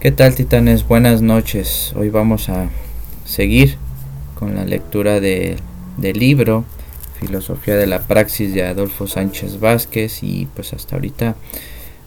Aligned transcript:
¿Qué 0.00 0.10
tal 0.10 0.34
titanes? 0.34 0.88
Buenas 0.88 1.20
noches. 1.20 1.92
Hoy 1.94 2.08
vamos 2.08 2.48
a 2.48 2.70
seguir 3.26 3.76
con 4.34 4.54
la 4.54 4.64
lectura 4.64 5.20
de, 5.20 5.56
del 5.98 6.18
libro 6.18 6.64
Filosofía 7.20 7.76
de 7.76 7.86
la 7.86 8.00
Praxis 8.04 8.54
de 8.54 8.64
Adolfo 8.64 9.06
Sánchez 9.06 9.60
Vázquez 9.60 10.22
y 10.22 10.48
pues 10.56 10.72
hasta 10.72 10.96
ahorita 10.96 11.36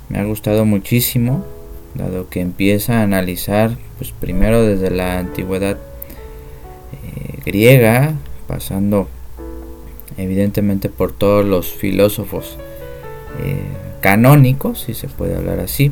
me 0.09 0.17
ha 0.17 0.23
gustado 0.23 0.65
muchísimo 0.65 1.45
dado 1.93 2.29
que 2.29 2.41
empieza 2.41 2.97
a 2.97 3.03
analizar 3.03 3.77
pues 3.99 4.11
primero 4.11 4.65
desde 4.65 4.89
la 4.89 5.19
antigüedad 5.19 5.77
eh, 6.93 7.37
griega 7.45 8.15
pasando 8.47 9.07
evidentemente 10.17 10.89
por 10.89 11.11
todos 11.11 11.45
los 11.45 11.71
filósofos 11.71 12.57
eh, 13.43 13.61
canónicos 14.01 14.81
si 14.81 14.95
se 14.95 15.07
puede 15.09 15.35
hablar 15.35 15.59
así 15.59 15.91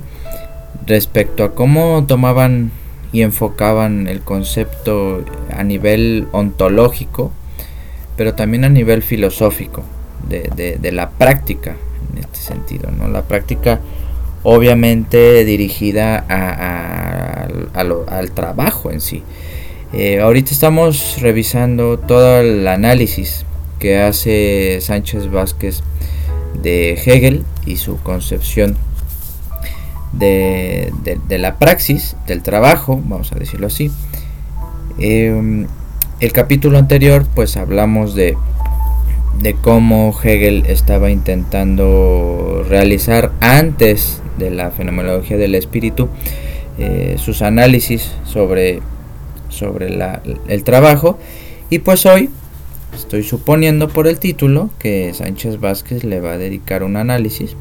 respecto 0.85 1.43
a 1.43 1.53
cómo 1.53 2.05
tomaban 2.07 2.71
y 3.11 3.21
enfocaban 3.23 4.07
el 4.07 4.21
concepto 4.21 5.23
a 5.55 5.63
nivel 5.63 6.27
ontológico, 6.31 7.31
pero 8.15 8.35
también 8.35 8.63
a 8.63 8.69
nivel 8.69 9.01
filosófico, 9.01 9.83
de, 10.27 10.91
la 10.91 11.09
práctica 11.09 11.75
en 12.11 12.19
este 12.19 12.39
sentido, 12.39 12.89
¿no? 12.91 13.07
La 13.07 13.23
práctica 13.23 13.79
obviamente 14.43 15.43
dirigida 15.45 16.17
al 17.73 18.31
trabajo 18.31 18.91
en 18.91 19.01
sí. 19.01 19.23
Eh, 19.93 20.21
ahorita 20.21 20.51
estamos 20.51 21.17
revisando 21.19 21.99
todo 21.99 22.39
el 22.39 22.65
análisis 22.67 23.45
que 23.77 23.99
hace 23.99 24.79
Sánchez 24.79 25.29
Vázquez 25.29 25.83
de 26.61 26.93
Hegel 26.93 27.43
y 27.65 27.75
su 27.75 27.97
concepción 27.97 28.77
de, 30.13 30.91
la 31.29 31.57
praxis, 31.57 32.15
del 32.27 32.41
trabajo, 32.41 33.01
vamos 33.05 33.31
a 33.31 33.35
decirlo 33.35 33.67
así. 33.67 33.91
Em, 34.99 35.67
el 36.19 36.31
capítulo 36.33 36.77
anterior 36.77 37.25
pues 37.33 37.57
hablamos 37.57 38.13
de, 38.13 38.37
de 39.41 39.55
cómo 39.55 40.15
Hegel 40.23 40.65
estaba 40.67 41.09
intentando 41.09 42.63
realizar 42.67 43.31
antes 43.39 44.21
de 44.37 44.51
la 44.51 44.71
fenomenología 44.71 45.37
del 45.37 45.55
espíritu 45.55 46.09
eh, 46.77 47.15
sus 47.17 47.41
análisis 47.41 48.11
sobre, 48.23 48.81
sobre 49.49 49.87
el 50.47 50.63
trabajo 50.63 51.17
y 51.69 51.79
pues 51.79 52.05
hoy 52.05 52.29
estoy 52.93 53.23
suponiendo 53.23 53.87
por 53.87 54.07
el 54.07 54.19
título 54.19 54.69
que 54.77 55.13
Sánchez 55.13 55.59
Vázquez 55.59 56.03
le 56.03 56.21
va 56.21 56.33
a 56.33 56.37
dedicar 56.37 56.83
un 56.83 56.97
análisis 56.97 57.55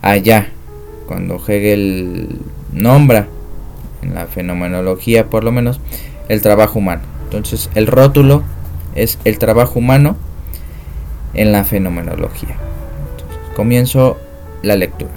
allá 0.00 0.52
cuando 1.06 1.36
Hegel 1.36 2.28
nombra, 2.72 3.28
en 4.02 4.14
la 4.14 4.26
fenomenología 4.26 5.28
por 5.28 5.44
lo 5.44 5.52
menos, 5.52 5.80
el 6.28 6.42
trabajo 6.42 6.78
humano. 6.78 7.02
Entonces 7.24 7.70
el 7.74 7.86
rótulo 7.86 8.42
es 8.94 9.18
el 9.24 9.38
trabajo 9.38 9.78
humano 9.78 10.16
en 11.34 11.52
la 11.52 11.64
fenomenología. 11.64 12.56
comienzo 13.56 14.18
la 14.62 14.76
lectura. 14.76 15.10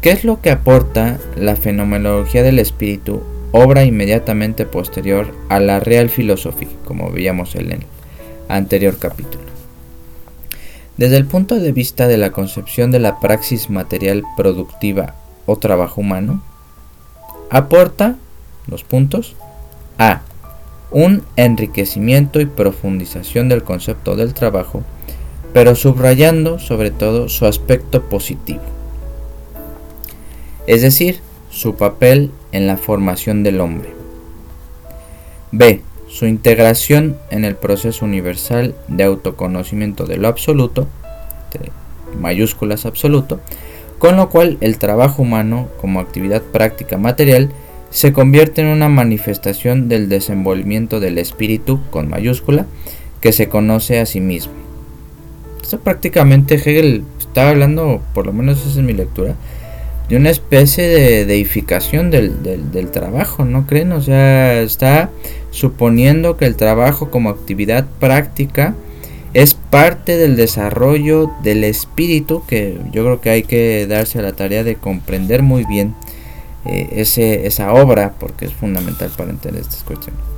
¿Qué 0.00 0.10
es 0.10 0.24
lo 0.24 0.40
que 0.40 0.50
aporta 0.50 1.18
la 1.36 1.56
fenomenología 1.56 2.42
del 2.42 2.58
espíritu, 2.58 3.22
obra 3.52 3.84
inmediatamente 3.84 4.64
posterior 4.64 5.34
a 5.48 5.58
la 5.58 5.80
real 5.80 6.08
filosofía, 6.08 6.68
como 6.84 7.10
veíamos 7.10 7.56
en 7.56 7.72
el 7.72 7.80
anterior 8.48 8.96
capítulo? 8.98 9.47
Desde 10.98 11.16
el 11.16 11.26
punto 11.26 11.54
de 11.54 11.70
vista 11.70 12.08
de 12.08 12.16
la 12.16 12.32
concepción 12.32 12.90
de 12.90 12.98
la 12.98 13.20
praxis 13.20 13.70
material 13.70 14.24
productiva 14.36 15.14
o 15.46 15.56
trabajo 15.56 16.00
humano, 16.00 16.42
aporta 17.50 18.16
los 18.66 18.82
puntos 18.82 19.36
a 19.96 20.22
un 20.90 21.22
enriquecimiento 21.36 22.40
y 22.40 22.46
profundización 22.46 23.48
del 23.48 23.62
concepto 23.62 24.16
del 24.16 24.34
trabajo, 24.34 24.82
pero 25.52 25.76
subrayando 25.76 26.58
sobre 26.58 26.90
todo 26.90 27.28
su 27.28 27.46
aspecto 27.46 28.02
positivo, 28.08 28.62
es 30.66 30.82
decir, 30.82 31.20
su 31.48 31.76
papel 31.76 32.32
en 32.50 32.66
la 32.66 32.76
formación 32.76 33.44
del 33.44 33.60
hombre. 33.60 33.94
B 35.52 35.80
su 36.18 36.26
integración 36.26 37.16
en 37.30 37.44
el 37.44 37.54
proceso 37.54 38.04
universal 38.04 38.74
de 38.88 39.04
autoconocimiento 39.04 40.04
de 40.04 40.16
lo 40.16 40.26
absoluto, 40.26 40.88
mayúsculas 42.18 42.86
absoluto, 42.86 43.38
con 44.00 44.16
lo 44.16 44.28
cual 44.28 44.58
el 44.60 44.78
trabajo 44.78 45.22
humano 45.22 45.68
como 45.80 46.00
actividad 46.00 46.42
práctica 46.42 46.98
material 46.98 47.50
se 47.90 48.12
convierte 48.12 48.62
en 48.62 48.66
una 48.66 48.88
manifestación 48.88 49.88
del 49.88 50.08
desenvolvimiento 50.08 50.98
del 50.98 51.18
espíritu 51.18 51.78
con 51.92 52.08
mayúscula 52.08 52.66
que 53.20 53.30
se 53.30 53.48
conoce 53.48 54.00
a 54.00 54.06
sí 54.06 54.18
mismo. 54.18 54.54
Esto 55.62 55.78
prácticamente 55.78 56.56
Hegel 56.56 57.04
está 57.20 57.48
hablando, 57.50 58.02
por 58.12 58.26
lo 58.26 58.32
menos 58.32 58.58
esa 58.58 58.70
es 58.70 58.84
mi 58.84 58.92
lectura, 58.92 59.36
de 60.08 60.16
una 60.16 60.30
especie 60.30 60.88
de 60.88 61.26
deificación 61.26 62.10
del, 62.10 62.42
del, 62.42 62.90
trabajo, 62.90 63.44
¿no 63.44 63.66
creen? 63.66 63.92
O 63.92 64.00
sea, 64.00 64.60
está 64.62 65.10
suponiendo 65.50 66.36
que 66.36 66.46
el 66.46 66.56
trabajo 66.56 67.10
como 67.10 67.28
actividad 67.28 67.86
práctica 68.00 68.74
es 69.34 69.54
parte 69.54 70.16
del 70.16 70.36
desarrollo 70.36 71.30
del 71.42 71.62
espíritu, 71.64 72.42
que 72.46 72.78
yo 72.90 73.04
creo 73.04 73.20
que 73.20 73.30
hay 73.30 73.42
que 73.42 73.86
darse 73.86 74.18
a 74.18 74.22
la 74.22 74.32
tarea 74.32 74.64
de 74.64 74.76
comprender 74.76 75.42
muy 75.42 75.64
bien 75.64 75.94
eh, 76.64 76.88
ese, 76.92 77.46
esa 77.46 77.74
obra, 77.74 78.14
porque 78.18 78.46
es 78.46 78.52
fundamental 78.54 79.10
para 79.16 79.30
entender 79.30 79.60
estas 79.60 79.82
cuestiones. 79.82 80.37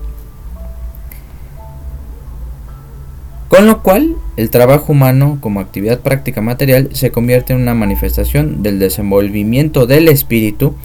Con 3.50 3.66
lo 3.66 3.82
cual, 3.82 4.14
el 4.36 4.48
trabajo 4.48 4.92
humano 4.92 5.38
como 5.40 5.58
actividad 5.58 5.98
práctica 5.98 6.40
material 6.40 6.90
se 6.92 7.10
convierte 7.10 7.52
en 7.52 7.60
una 7.60 7.74
manifestación 7.74 8.62
del 8.62 8.78
desenvolvimiento 8.78 9.88
del 9.88 10.06
espíritu 10.06 10.76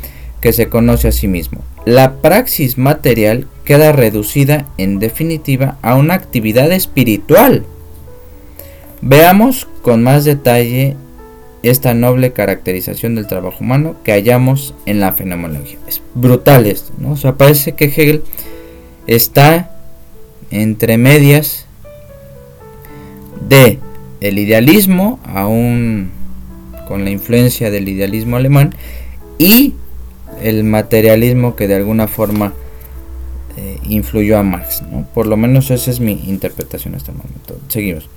que 0.42 0.52
se 0.52 0.68
conoce 0.68 1.08
a 1.08 1.12
sí 1.12 1.28
mismo. 1.28 1.59
La 1.86 2.14
praxis 2.24 2.80
material 2.80 3.48
queda 3.66 3.92
reducida 3.92 4.66
en 4.80 4.98
definitiva 4.98 5.78
a 5.84 5.94
una 5.94 6.16
actividad 6.16 6.72
espiritual. 6.72 7.64
Veamos 9.00 9.68
con 9.84 10.02
más 10.02 10.25
detalle 10.25 10.98
esta 11.62 11.94
noble 11.94 12.34
caracterización 12.34 13.14
del 13.14 13.28
trabajo 13.28 13.58
humano 13.59 13.96
que 14.04 14.12
hallamos 14.12 14.74
en 14.88 15.00
la 15.00 15.14
fenomenología. 15.14 15.78
Es 15.88 16.02
brutal 16.16 16.66
esto, 16.66 16.94
¿no? 16.98 17.12
O 17.12 17.18
sea, 17.18 17.36
parece 17.36 17.74
que 17.74 17.86
Hegel 17.86 18.24
está 19.06 19.70
entre 20.50 20.98
medias 20.98 21.65
de 23.47 23.79
el 24.22 24.39
idealismo, 24.39 25.19
aún 25.25 26.09
con 26.88 27.03
la 27.03 27.09
influencia 27.11 27.72
del 27.72 27.89
idealismo 27.89 28.38
alemán, 28.38 28.75
y 29.38 29.73
el 30.41 30.63
materialismo 30.63 31.56
que 31.56 31.67
de 31.67 31.75
alguna 31.75 32.07
forma 32.07 32.53
eh, 33.57 33.78
influyó 33.83 34.38
a 34.38 34.44
Marx. 34.44 34.83
Por 35.13 35.28
lo 35.28 35.38
menos 35.38 35.72
esa 35.72 35.91
es 35.91 36.00
mi 36.00 36.13
interpretación 36.28 36.95
hasta 36.95 37.11
el 37.11 37.17
momento. 37.17 37.57
Seguimos. 37.67 38.09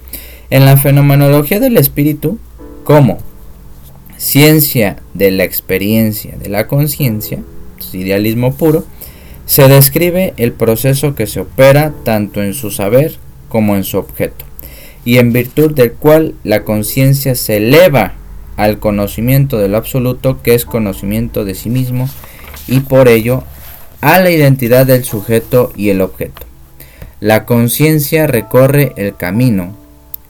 En 0.51 0.65
la 0.65 0.77
fenomenología 0.77 1.61
del 1.61 1.77
espíritu, 1.77 2.39
como 2.85 3.19
ciencia 4.17 4.97
de 5.15 5.31
la 5.31 5.45
experiencia 5.45 6.37
de 6.37 6.49
la 6.49 6.67
conciencia, 6.67 7.41
idealismo 7.93 8.55
puro, 8.55 8.85
se 9.47 9.69
describe 9.69 10.35
el 10.37 10.53
proceso 10.53 11.15
que 11.15 11.27
se 11.27 11.41
opera 11.41 11.93
tanto 12.05 12.43
en 12.43 12.55
su 12.55 12.71
saber 12.71 13.17
como 13.49 13.77
en 13.77 13.85
su 13.85 13.99
objeto 13.99 14.48
y 15.09 15.17
en 15.17 15.33
virtud 15.33 15.73
del 15.73 15.93
cual 15.93 16.35
la 16.45 16.65
conciencia 16.65 17.35
se 17.35 17.57
eleva 17.57 18.13
al 18.59 18.79
conocimiento 18.79 19.57
de 19.57 19.71
lo 19.71 19.79
absoluto 19.79 20.43
que 20.43 20.55
es 20.55 20.67
conocimiento 20.67 21.47
de 21.47 21.55
sí 21.55 21.71
mismo 21.71 22.11
y 22.67 22.81
por 22.81 23.09
ello 23.09 23.43
a 24.03 24.19
la 24.19 24.31
identidad 24.31 24.85
del 24.85 25.05
sujeto 25.05 25.73
y 25.75 25.89
el 25.89 26.03
objeto. 26.03 26.43
La 27.21 27.47
conciencia 27.47 28.27
recorre 28.27 28.93
el 28.97 29.17
camino, 29.17 29.75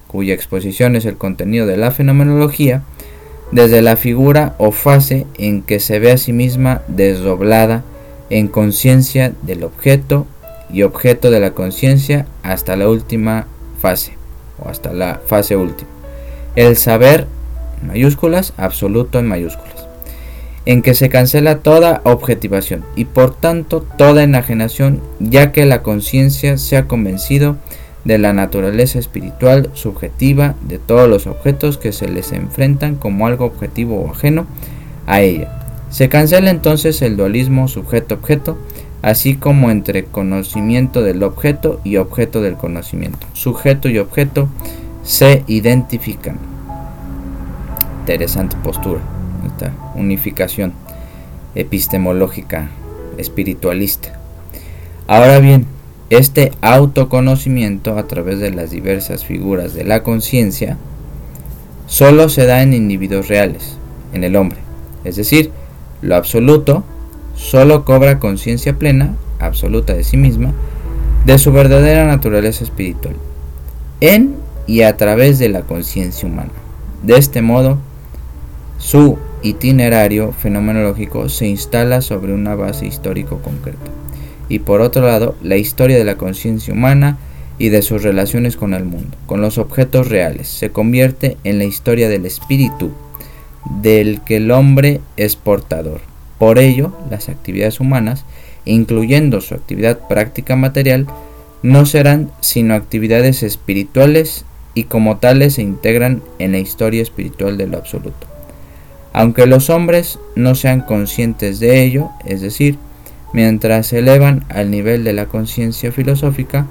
cuya 0.07 0.33
exposición 0.33 0.95
es 0.95 1.07
el 1.07 1.17
contenido 1.17 1.67
de 1.67 1.77
la 1.77 1.91
fenomenología, 1.91 2.85
desde 3.51 3.83
la 3.83 3.97
figura 3.97 4.55
o 4.59 4.71
fase 4.71 5.27
en 5.39 5.63
que 5.63 5.81
se 5.81 5.99
ve 5.99 6.13
a 6.13 6.19
sí 6.19 6.33
misma 6.33 6.83
desdoblada 6.87 7.83
en 8.31 8.47
conciencia 8.47 9.33
del 9.43 9.65
objeto 9.65 10.29
y 10.73 10.85
objeto 10.85 11.33
de 11.33 11.41
la 11.41 11.51
conciencia 11.51 12.27
hasta 12.45 12.77
la 12.77 12.89
última 12.89 13.49
fase, 13.81 14.18
o 14.63 14.69
hasta 14.69 14.93
la 14.93 15.21
fase 15.27 15.57
última. 15.57 15.91
El 16.57 16.77
saber, 16.77 17.27
en 17.81 17.89
mayúsculas, 17.89 18.53
absoluto 18.57 19.19
en 19.19 19.27
mayúsculas, 19.27 19.87
en 20.67 20.83
que 20.83 20.95
se 20.95 21.09
cancela 21.09 21.59
toda 21.59 22.01
objetivación 22.05 22.85
y 22.97 23.05
por 23.05 23.35
tanto 23.35 23.81
toda 23.97 24.23
enajenación, 24.23 25.01
ya 25.21 25.53
que 25.53 25.65
la 25.67 25.83
conciencia 25.83 26.59
se 26.59 26.77
ha 26.77 26.87
convencido 26.87 27.57
de 28.05 28.19
la 28.19 28.33
naturaleza 28.33 28.99
espiritual 28.99 29.71
subjetiva 29.75 30.55
de 30.63 30.79
todos 30.79 31.09
los 31.09 31.27
objetos 31.27 31.79
que 31.79 31.93
se 31.93 32.09
les 32.09 32.33
enfrentan 32.33 32.97
como 32.97 33.27
algo 33.27 33.45
objetivo 33.45 34.01
o 34.01 34.11
ajeno 34.11 34.47
a 35.07 35.21
ella, 35.21 35.55
Se 35.91 36.11
cancela 36.11 36.51
entonces 36.51 37.01
el 37.01 37.17
dualismo 37.17 37.67
sujeto-objeto, 37.67 38.59
así 39.03 39.37
como 39.37 39.71
entre 39.71 40.05
conocimiento 40.05 41.03
del 41.03 41.23
objeto 41.23 41.81
y 41.85 41.97
objeto 41.97 42.43
del 42.43 42.57
conocimiento. 42.57 43.27
Sujeto 43.33 43.89
y 43.89 43.99
objeto 43.99 44.49
se 45.03 45.45
identifican. 45.47 46.39
Interesante 48.01 48.57
postura, 48.63 49.01
esta 49.47 49.73
unificación 49.95 50.73
epistemológica 51.55 52.69
espiritualista. 53.17 54.19
Ahora 55.07 55.39
bien, 55.41 55.67
este 56.11 56.53
autoconocimiento 56.63 57.99
a 57.99 58.07
través 58.07 58.39
de 58.39 58.51
las 58.51 58.71
diversas 58.71 59.25
figuras 59.25 59.75
de 59.75 59.85
la 59.85 60.03
conciencia 60.03 60.79
solo 61.87 62.29
se 62.29 62.47
da 62.47 62.63
en 62.63 62.73
individuos 62.73 63.29
reales, 63.29 63.77
en 64.13 64.25
el 64.25 64.37
hombre. 64.37 64.59
Es 65.05 65.17
decir, 65.17 65.51
lo 66.01 66.17
absoluto 66.17 66.85
solo 67.39 67.85
cobra 67.85 68.19
conciencia 68.19 68.77
plena, 68.77 69.15
absoluta 69.39 69.95
de 69.95 70.05
sí 70.05 70.17
misma, 70.17 70.53
de 71.25 71.39
su 71.39 71.53
verdadera 71.53 72.05
naturaleza 72.05 72.65
espiritual, 72.65 73.15
en 74.01 74.35
y 74.67 74.83
a 74.83 74.97
través 74.97 75.39
de 75.39 75.49
la 75.49 75.63
conciencia 75.63 76.29
humana. 76.29 76.51
De 77.03 77.17
este 77.17 77.41
modo, 77.41 77.79
su 78.79 79.19
itinerario 79.43 80.33
fenomenológico 80.33 81.29
se 81.29 81.47
instala 81.47 82.03
sobre 82.03 82.35
una 82.35 82.55
base 82.55 82.87
histórico 82.87 83.39
concreta. 83.39 83.91
Y 84.49 84.59
por 84.59 84.81
otro 84.81 85.07
lado, 85.07 85.37
la 85.43 85.57
historia 85.57 85.97
de 85.97 86.05
la 86.05 86.17
conciencia 86.17 86.75
humana 86.75 87.19
y 87.57 87.69
de 87.69 87.83
sus 87.83 88.03
relaciones 88.03 88.57
con 88.57 88.75
el 88.75 88.85
mundo, 88.85 89.17
con 89.27 89.41
los 89.41 89.59
objetos 89.59 90.09
reales, 90.09 90.49
se 90.49 90.71
convierte 90.71 91.37
en 91.45 91.59
la 91.59 91.65
historia 91.65 92.09
del 92.09 92.27
espíritu, 92.27 92.91
del 93.81 94.23
que 94.23 94.37
el 94.37 94.51
hombre 94.51 95.01
es 95.17 95.37
portador. 95.37 96.01
Por 96.39 96.59
ello, 96.59 96.93
las 97.11 97.29
actividades 97.29 97.81
humanas, 97.81 98.25
incluyendo 98.65 99.41
su 99.41 99.55
actividad 99.55 100.07
práctica 100.09 100.57
material, 100.57 101.07
no 101.63 101.87
serán 101.87 102.31
sino 102.41 102.75
actividades 102.75 103.43
espirituales 103.43 104.45
y 104.75 104.85
como 104.85 105.17
tales 105.17 105.55
se 105.55 105.63
integran 105.63 106.23
en 106.39 106.53
la 106.53 106.59
historia 106.59 107.03
espiritual 107.03 107.59
de 107.59 107.67
lo 107.67 107.79
absoluto. 107.79 108.27
Aunque 109.13 109.47
los 109.47 109.71
hombres 109.71 110.21
no 110.37 110.55
sean 110.55 110.83
conscientes 110.83 111.59
de 111.59 111.83
ello, 111.83 112.11
es 112.25 112.41
decir, 112.41 112.79
mientras 113.33 113.89
se 113.89 113.99
elevan 113.99 114.45
al 114.49 114.71
nivel 114.71 115.03
de 115.03 115.15
la 115.15 115.27
conciencia 115.27 115.91
filosófica, 115.91 116.67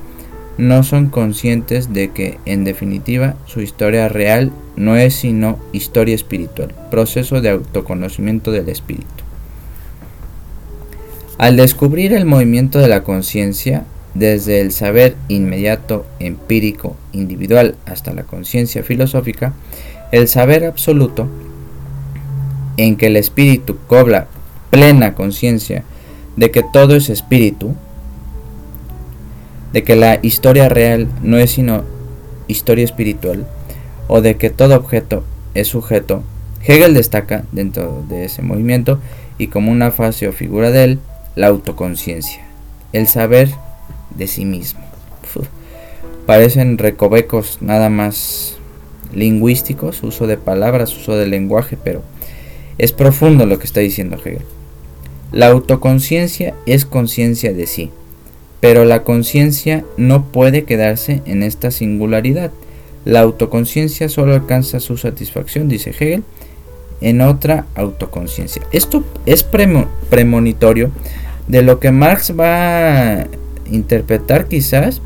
no 0.57 0.83
son 0.83 1.09
conscientes 1.09 1.93
de 1.93 2.09
que, 2.11 2.39
en 2.45 2.63
definitiva, 2.63 3.35
su 3.45 3.61
historia 3.61 4.07
real 4.07 4.51
no 4.75 4.95
es 4.95 5.13
sino 5.13 5.59
historia 5.71 6.15
espiritual, 6.15 6.73
proceso 6.89 7.41
de 7.41 7.49
autoconocimiento 7.49 8.51
del 8.51 8.69
espíritu. 8.69 9.26
Al 11.37 11.55
descubrir 11.55 12.13
el 12.13 12.25
movimiento 12.25 12.79
de 12.79 12.87
la 12.87 13.03
conciencia, 13.03 13.83
desde 14.15 14.59
el 14.59 14.71
saber 14.71 15.15
inmediato, 15.27 16.07
empírico, 16.19 16.95
individual, 17.11 17.75
hasta 17.85 18.11
la 18.11 18.23
conciencia 18.23 18.81
filosófica, 18.81 19.53
el 20.11 20.27
saber 20.27 20.65
absoluto, 20.65 21.27
en 22.77 22.95
que 22.95 23.07
el 23.07 23.17
espíritu 23.17 23.77
cobra 23.85 24.27
plena 24.71 25.13
conciencia 25.13 25.83
de 26.37 26.49
que 26.49 26.63
todo 26.63 26.95
es 26.95 27.07
espíritu, 27.07 27.75
de 29.73 29.83
que 29.83 29.95
la 29.95 30.17
historia 30.23 30.69
real 30.69 31.07
no 31.21 31.37
es 31.37 31.51
sino 31.51 31.83
historia 32.47 32.85
espiritual, 32.85 33.45
o 34.07 34.21
de 34.21 34.37
que 34.37 34.49
todo 34.49 34.75
objeto 34.75 35.23
es 35.53 35.67
sujeto, 35.67 36.23
Hegel 36.65 36.95
destaca 36.95 37.43
dentro 37.51 38.03
de 38.09 38.25
ese 38.25 38.41
movimiento 38.41 38.99
y 39.37 39.47
como 39.47 39.71
una 39.71 39.91
fase 39.91 40.27
o 40.27 40.33
figura 40.33 40.71
de 40.71 40.83
él, 40.83 40.99
la 41.37 41.47
autoconciencia, 41.47 42.41
el 42.93 43.07
saber 43.07 43.49
de 44.15 44.25
sí 44.25 44.43
mismo. 44.43 44.81
parecen 46.25 46.79
recovecos 46.79 47.59
nada 47.61 47.89
más 47.89 48.57
lingüísticos, 49.13 50.01
uso 50.03 50.25
de 50.25 50.37
palabras, 50.37 50.97
uso 50.97 51.15
de 51.15 51.27
lenguaje, 51.27 51.77
pero 51.81 52.01
es 52.79 52.91
profundo 52.91 53.45
lo 53.45 53.59
que 53.59 53.65
está 53.65 53.81
diciendo 53.81 54.17
Hegel. 54.17 54.41
La 55.31 55.47
autoconciencia 55.47 56.55
es 56.65 56.85
conciencia 56.85 57.53
de 57.53 57.67
sí, 57.67 57.91
pero 58.59 58.83
la 58.83 59.03
conciencia 59.03 59.85
no 59.95 60.25
puede 60.31 60.63
quedarse 60.63 61.21
en 61.25 61.43
esta 61.43 61.69
singularidad. 61.69 62.51
La 63.05 63.21
autoconciencia 63.21 64.09
solo 64.09 64.33
alcanza 64.33 64.79
su 64.79 64.97
satisfacción, 64.97 65.69
dice 65.69 65.91
Hegel, 65.91 66.23
en 66.99 67.21
otra 67.21 67.67
autoconciencia. 67.75 68.63
Esto 68.71 69.03
es 69.27 69.43
premonitorio 70.09 70.91
de 71.47 71.61
lo 71.61 71.79
que 71.79 71.91
Marx 71.91 72.33
va 72.37 73.21
a 73.21 73.27
interpretar 73.71 74.47
quizás 74.47 75.01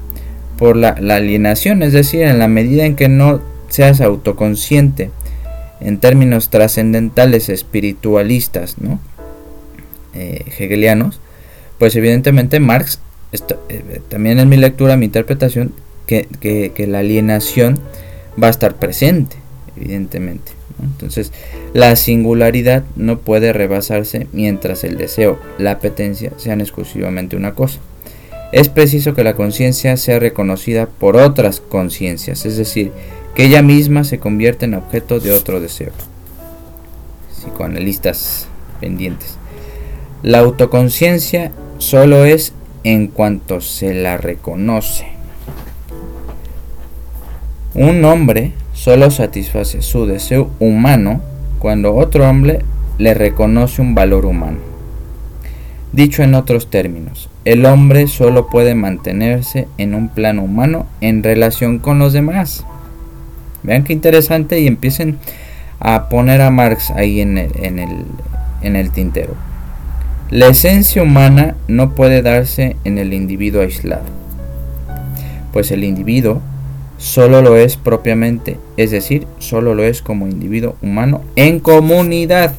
por 0.58 0.76
la, 0.76 0.90
alienación, 0.90 1.82
es 1.82 1.94
decir, 1.94 2.22
en 2.22 2.40
la 2.40 2.48
medida 2.48 2.86
en 2.86 2.96
que 2.96 3.10
no 3.10 3.42
seas 3.70 4.02
autoconsciente 4.02 5.10
en 5.80 5.98
términos 5.98 6.50
trascendentales 6.50 7.50
espiritualistas, 7.50 8.78
¿no? 8.80 9.00
Eh, 10.14 10.46
hegelianos, 10.60 11.20
pues 11.80 11.96
evidentemente 11.96 12.60
Marx, 12.60 13.00
eh, 13.32 14.02
también 14.10 14.38
en 14.40 14.50
mi 14.50 14.58
lectura, 14.58 14.98
mi 14.98 15.06
interpretación, 15.06 15.74
que, 16.06 16.28
que, 16.76 16.88
la 16.88 17.00
alienación 17.00 17.80
va 18.42 18.48
a 18.48 18.50
estar 18.50 18.76
presente, 18.76 19.38
evidentemente. 19.78 20.52
Entonces, 20.82 21.32
la 21.74 21.96
singularidad 21.96 22.84
no 22.96 23.20
puede 23.20 23.54
rebasarse 23.54 24.28
mientras 24.34 24.84
el 24.84 24.98
deseo, 24.98 25.40
la 25.58 25.72
apetencia 25.72 26.32
sean 26.38 26.62
exclusivamente 26.62 27.36
una 27.36 27.54
cosa. 27.54 27.80
Es 28.52 28.68
preciso 28.68 29.14
que 29.14 29.24
la 29.24 29.36
conciencia 29.36 29.96
sea 29.96 30.20
reconocida 30.20 30.88
por 30.88 31.16
otras 31.16 31.62
conciencias, 31.62 32.46
es 32.46 32.58
decir, 32.58 32.92
que 33.36 33.46
ella 33.46 33.62
misma 33.62 34.04
se 34.04 34.20
convierta 34.20 34.66
en 34.66 34.74
objeto 34.74 35.20
de 35.20 35.32
otro 35.32 35.62
deseo. 35.62 35.92
Psicoanalistas 37.32 38.48
pendientes. 38.82 39.38
La 40.22 40.40
autoconciencia 40.40 41.52
solo 41.78 42.26
es 42.26 42.54
en 42.84 43.08
cuanto 43.08 43.62
se 43.62 43.94
la 43.94 44.18
reconoce. 44.18 45.08
Un 47.74 48.04
hombre 48.04 48.52
solo 48.82 49.12
satisface 49.12 49.84
su 49.84 50.08
deseo 50.08 50.50
humano 50.60 51.22
cuando 51.60 51.94
otro 51.94 52.28
hombre 52.28 52.62
le 52.98 53.14
reconoce 53.14 53.80
un 53.80 53.94
valor 53.94 54.26
humano. 54.26 54.58
Dicho 55.92 56.24
en 56.24 56.34
otros 56.34 56.72
términos, 56.72 57.30
el 57.46 57.68
hombre 57.68 58.08
solo 58.08 58.48
puede 58.48 58.74
mantenerse 58.74 59.68
en 59.78 59.94
un 59.94 60.10
plano 60.10 60.42
humano 60.42 60.88
en 61.00 61.22
relación 61.22 61.78
con 61.78 62.00
los 62.00 62.12
demás. 62.12 62.66
Vean 63.62 63.84
qué 63.84 63.94
interesante 63.94 64.60
y 64.60 64.66
empiecen 64.66 65.20
a 65.80 66.10
poner 66.10 66.42
a 66.42 66.50
Marx 66.50 66.90
ahí 66.90 67.22
en 67.22 67.38
el, 67.38 68.92
tintero. 68.92 69.36
La 70.32 70.48
esencia 70.48 71.04
humana 71.04 71.56
no 71.68 71.92
puede 71.94 72.24
darse 72.24 72.78
en 72.84 72.98
el 72.98 73.14
individuo 73.14 73.62
aislado, 73.62 74.06
pues 75.54 75.70
el 75.70 75.84
individuo 75.84 76.42
solo 77.02 77.42
lo 77.42 77.58
es 77.58 77.78
propiamente, 77.78 78.58
es 78.78 78.92
decir, 78.92 79.26
solo 79.40 79.74
lo 79.74 79.84
es 79.84 80.04
como 80.04 80.28
individuo 80.28 80.76
humano 80.82 81.24
en 81.36 81.60
comunidad. 81.60 82.54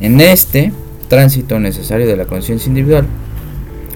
En 0.00 0.20
este 0.20 0.72
tránsito 1.08 1.60
necesario 1.60 2.06
de 2.06 2.16
la 2.16 2.24
conciencia 2.24 2.68
individual 2.68 3.06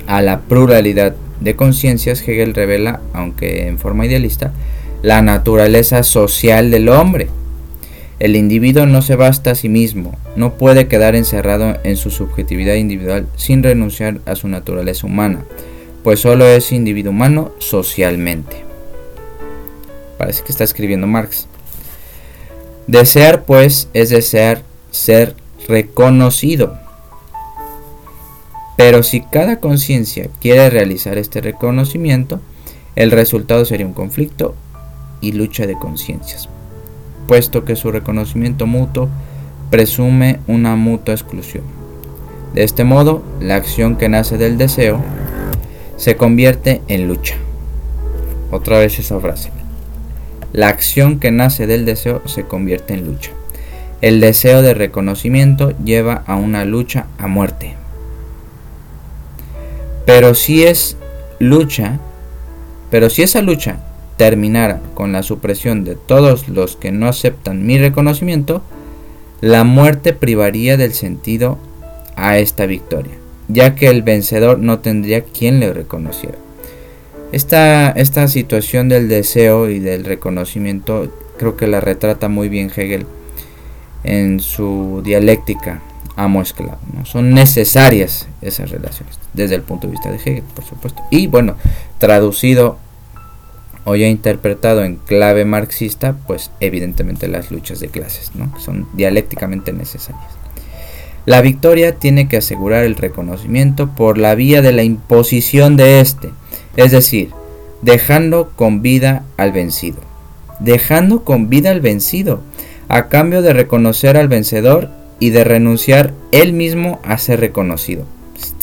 a 0.06 0.20
la 0.20 0.40
pluralidad 0.40 1.14
de 1.40 1.56
conciencias, 1.56 2.20
Hegel 2.20 2.54
revela, 2.54 3.00
aunque 3.14 3.66
en 3.66 3.78
forma 3.78 4.04
idealista, 4.04 4.52
la 5.02 5.22
naturaleza 5.22 6.02
social 6.02 6.70
del 6.70 6.90
hombre 6.90 7.28
el 8.22 8.36
individuo 8.36 8.86
no 8.86 9.02
se 9.02 9.16
basta 9.16 9.50
a 9.50 9.54
sí 9.56 9.68
mismo, 9.68 10.16
no 10.36 10.54
puede 10.54 10.86
quedar 10.86 11.16
encerrado 11.16 11.78
en 11.82 11.96
su 11.96 12.10
subjetividad 12.10 12.74
individual 12.74 13.26
sin 13.34 13.64
renunciar 13.64 14.20
a 14.26 14.36
su 14.36 14.46
naturaleza 14.46 15.08
humana, 15.08 15.40
pues 16.02 16.20
solo 16.20 16.46
es 16.46 16.72
individuo 16.72 17.12
humano 17.12 17.52
socialmente. 17.58 18.64
Parece 20.18 20.44
que 20.44 20.52
está 20.52 20.64
escribiendo 20.64 21.06
Marx. 21.06 21.46
Desear, 22.86 23.44
pues, 23.44 23.88
es 23.92 24.10
desear 24.10 24.62
ser 24.90 25.34
reconocido. 25.68 26.78
Pero 28.76 29.02
si 29.02 29.20
cada 29.20 29.60
conciencia 29.60 30.28
quiere 30.40 30.70
realizar 30.70 31.18
este 31.18 31.40
reconocimiento, 31.40 32.40
el 32.96 33.10
resultado 33.10 33.64
sería 33.64 33.86
un 33.86 33.92
conflicto 33.92 34.54
y 35.20 35.32
lucha 35.32 35.66
de 35.66 35.78
conciencias 35.78 36.48
puesto 37.26 37.64
que 37.64 37.76
su 37.76 37.90
reconocimiento 37.90 38.66
mutuo 38.66 39.08
presume 39.70 40.40
una 40.46 40.76
mutua 40.76 41.14
exclusión. 41.14 41.64
De 42.54 42.62
este 42.62 42.84
modo, 42.84 43.22
la 43.40 43.56
acción 43.56 43.96
que 43.96 44.10
nace 44.10 44.36
del 44.36 44.58
deseo 44.58 45.00
se 45.96 46.16
convierte 46.16 46.82
en 46.88 47.08
lucha. 47.08 47.36
Otra 48.50 48.78
vez 48.78 48.98
esa 48.98 49.18
frase. 49.20 49.50
La 50.52 50.68
acción 50.68 51.18
que 51.18 51.30
nace 51.30 51.66
del 51.66 51.84
deseo 51.84 52.22
se 52.26 52.44
convierte 52.44 52.94
en 52.94 53.06
lucha. 53.06 53.30
El 54.02 54.20
deseo 54.20 54.62
de 54.62 54.74
reconocimiento 54.74 55.76
lleva 55.84 56.24
a 56.26 56.36
una 56.36 56.64
lucha 56.64 57.06
a 57.18 57.28
muerte. 57.28 57.76
Pero 60.04 60.34
si 60.34 60.64
es 60.64 60.96
lucha, 61.38 62.00
pero 62.90 63.08
si 63.08 63.22
esa 63.22 63.40
lucha 63.40 63.78
terminara 64.16 64.80
con 64.94 65.12
la 65.12 65.22
supresión 65.22 65.84
de 65.84 65.94
todos 65.94 66.48
los 66.48 66.76
que 66.76 66.92
no 66.92 67.08
aceptan 67.08 67.64
mi 67.64 67.78
reconocimiento, 67.78 68.62
la 69.40 69.64
muerte 69.64 70.12
privaría 70.12 70.76
del 70.76 70.92
sentido 70.92 71.58
a 72.16 72.38
esta 72.38 72.66
victoria, 72.66 73.14
ya 73.52 73.74
que 73.74 73.88
el 73.88 74.02
vencedor 74.02 74.58
no 74.58 74.78
tendría 74.80 75.22
quien 75.22 75.60
le 75.60 75.72
reconociera. 75.72 76.38
Esta, 77.32 77.90
esta 77.90 78.28
situación 78.28 78.88
del 78.88 79.08
deseo 79.08 79.70
y 79.70 79.78
del 79.78 80.04
reconocimiento 80.04 81.10
creo 81.38 81.56
que 81.56 81.66
la 81.66 81.80
retrata 81.80 82.28
muy 82.28 82.48
bien 82.48 82.70
Hegel 82.74 83.06
en 84.04 84.40
su 84.40 85.00
dialéctica 85.04 85.80
amo-esclavo. 86.16 86.78
¿no? 86.92 87.06
Son 87.06 87.32
necesarias 87.32 88.28
esas 88.42 88.70
relaciones 88.70 89.18
desde 89.32 89.54
el 89.54 89.62
punto 89.62 89.86
de 89.86 89.92
vista 89.92 90.10
de 90.10 90.16
Hegel, 90.16 90.44
por 90.54 90.64
supuesto. 90.64 91.02
Y 91.10 91.26
bueno, 91.26 91.56
traducido 91.98 92.78
o 93.84 93.96
ya 93.96 94.06
interpretado 94.06 94.84
en 94.84 94.96
clave 94.96 95.44
marxista, 95.44 96.14
pues 96.26 96.50
evidentemente 96.60 97.28
las 97.28 97.50
luchas 97.50 97.80
de 97.80 97.88
clases, 97.88 98.32
¿no? 98.34 98.52
son 98.60 98.88
dialécticamente 98.94 99.72
necesarias. 99.72 100.41
La 101.24 101.40
victoria 101.40 101.94
tiene 101.94 102.26
que 102.26 102.38
asegurar 102.38 102.82
el 102.82 102.96
reconocimiento 102.96 103.88
por 103.94 104.18
la 104.18 104.34
vía 104.34 104.60
de 104.60 104.72
la 104.72 104.82
imposición 104.82 105.76
de 105.76 106.00
éste, 106.00 106.30
es 106.76 106.90
decir, 106.90 107.30
dejando 107.80 108.50
con 108.56 108.82
vida 108.82 109.24
al 109.36 109.52
vencido. 109.52 109.98
Dejando 110.58 111.22
con 111.22 111.48
vida 111.48 111.70
al 111.70 111.80
vencido, 111.80 112.40
a 112.88 113.08
cambio 113.08 113.40
de 113.40 113.52
reconocer 113.52 114.16
al 114.16 114.26
vencedor 114.26 114.90
y 115.20 115.30
de 115.30 115.44
renunciar 115.44 116.12
él 116.32 116.52
mismo 116.52 117.00
a 117.04 117.18
ser 117.18 117.38
reconocido. 117.38 118.04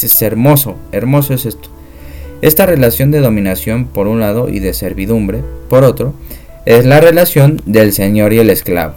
Es 0.01 0.21
hermoso, 0.21 0.75
hermoso 0.91 1.33
es 1.33 1.45
esto. 1.45 1.69
Esta 2.41 2.65
relación 2.65 3.09
de 3.11 3.19
dominación 3.19 3.85
por 3.85 4.07
un 4.07 4.19
lado 4.19 4.49
y 4.49 4.59
de 4.59 4.73
servidumbre 4.73 5.43
por 5.69 5.85
otro 5.85 6.13
es 6.65 6.85
la 6.85 6.99
relación 6.99 7.61
del 7.65 7.93
señor 7.93 8.33
y 8.33 8.39
el 8.39 8.49
esclavo 8.49 8.95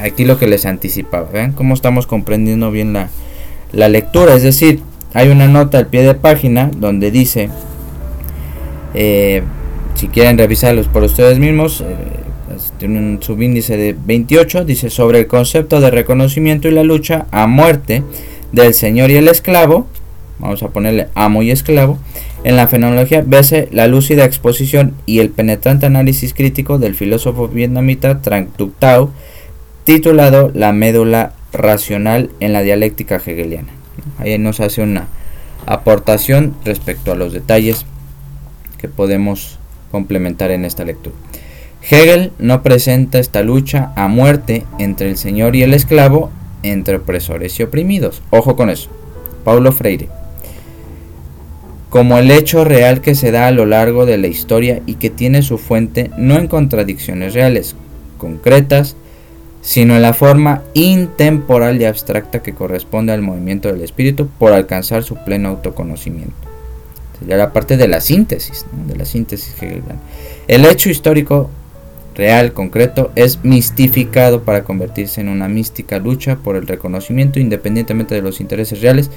aquí 0.00 0.24
lo 0.24 0.38
que 0.38 0.46
les 0.46 0.66
anticipaba. 0.66 1.28
Vean 1.30 1.52
cómo 1.52 1.74
estamos 1.74 2.06
comprendiendo 2.06 2.70
bien 2.70 2.92
la, 2.92 3.08
la 3.72 3.88
lectura. 3.88 4.34
Es 4.34 4.42
decir, 4.42 4.80
hay 5.14 5.28
una 5.28 5.48
nota 5.48 5.78
al 5.78 5.86
pie 5.86 6.02
de 6.02 6.14
página 6.14 6.70
donde 6.76 7.10
dice, 7.10 7.50
eh, 8.94 9.42
si 9.94 10.08
quieren 10.08 10.38
revisarlos 10.38 10.88
por 10.88 11.02
ustedes 11.02 11.38
mismos, 11.38 11.80
eh, 11.80 11.94
pues, 12.48 12.72
tiene 12.78 12.98
un 12.98 13.22
subíndice 13.22 13.76
de 13.76 13.96
28, 14.04 14.64
dice 14.64 14.90
sobre 14.90 15.20
el 15.20 15.26
concepto 15.26 15.80
de 15.80 15.90
reconocimiento 15.90 16.68
y 16.68 16.72
la 16.72 16.82
lucha 16.82 17.26
a 17.30 17.46
muerte 17.46 18.02
del 18.52 18.74
señor 18.74 19.10
y 19.10 19.16
el 19.16 19.28
esclavo, 19.28 19.86
vamos 20.38 20.62
a 20.62 20.68
ponerle 20.68 21.08
amo 21.14 21.42
y 21.42 21.50
esclavo, 21.50 21.98
en 22.42 22.56
la 22.56 22.68
fenomenología 22.68 23.22
vese 23.26 23.68
la 23.70 23.86
lúcida 23.86 24.24
exposición 24.24 24.94
y 25.06 25.20
el 25.20 25.30
penetrante 25.30 25.86
análisis 25.86 26.34
crítico 26.34 26.78
del 26.78 26.94
filósofo 26.94 27.48
vietnamita 27.48 28.22
Trang 28.22 28.48
Duc 28.56 28.74
Tao, 28.78 29.10
titulado 29.96 30.52
La 30.54 30.72
médula 30.72 31.32
racional 31.52 32.30
en 32.38 32.52
la 32.52 32.62
dialéctica 32.62 33.16
hegeliana. 33.16 33.72
Ahí 34.18 34.38
nos 34.38 34.60
hace 34.60 34.82
una 34.82 35.08
aportación 35.66 36.54
respecto 36.64 37.10
a 37.10 37.16
los 37.16 37.32
detalles 37.32 37.84
que 38.78 38.86
podemos 38.86 39.58
complementar 39.90 40.52
en 40.52 40.64
esta 40.64 40.84
lectura. 40.84 41.16
Hegel 41.82 42.30
no 42.38 42.62
presenta 42.62 43.18
esta 43.18 43.42
lucha 43.42 43.92
a 43.96 44.06
muerte 44.06 44.64
entre 44.78 45.10
el 45.10 45.16
señor 45.16 45.56
y 45.56 45.64
el 45.64 45.74
esclavo, 45.74 46.30
entre 46.62 46.98
opresores 46.98 47.58
y 47.58 47.64
oprimidos. 47.64 48.22
Ojo 48.30 48.54
con 48.54 48.70
eso. 48.70 48.90
Paulo 49.42 49.72
Freire. 49.72 50.08
Como 51.88 52.16
el 52.16 52.30
hecho 52.30 52.62
real 52.62 53.00
que 53.00 53.16
se 53.16 53.32
da 53.32 53.48
a 53.48 53.50
lo 53.50 53.66
largo 53.66 54.06
de 54.06 54.18
la 54.18 54.28
historia 54.28 54.82
y 54.86 54.94
que 54.94 55.10
tiene 55.10 55.42
su 55.42 55.58
fuente 55.58 56.12
no 56.16 56.38
en 56.38 56.46
contradicciones 56.46 57.34
reales, 57.34 57.74
concretas, 58.18 58.94
sino 59.62 59.94
en 59.94 60.02
la 60.02 60.14
forma 60.14 60.62
intemporal 60.74 61.80
y 61.80 61.84
abstracta 61.84 62.42
que 62.42 62.54
corresponde 62.54 63.12
al 63.12 63.22
movimiento 63.22 63.70
del 63.70 63.82
espíritu 63.82 64.28
por 64.38 64.52
alcanzar 64.52 65.02
su 65.02 65.16
pleno 65.16 65.50
autoconocimiento. 65.50 66.34
Sería 67.18 67.36
la 67.36 67.52
parte 67.52 67.76
de 67.76 67.88
la 67.88 68.00
síntesis, 68.00 68.64
de 68.86 68.96
la 68.96 69.04
síntesis 69.04 69.54
El 70.48 70.64
hecho 70.64 70.88
histórico 70.88 71.50
real, 72.14 72.52
concreto, 72.52 73.12
es 73.14 73.44
mistificado 73.44 74.42
para 74.42 74.64
convertirse 74.64 75.20
en 75.20 75.28
una 75.28 75.48
mística 75.48 75.98
lucha 75.98 76.36
por 76.36 76.56
el 76.56 76.66
reconocimiento 76.66 77.38
independientemente 77.38 78.14
de 78.14 78.22
los 78.22 78.40
intereses 78.40 78.80
reales, 78.80 79.10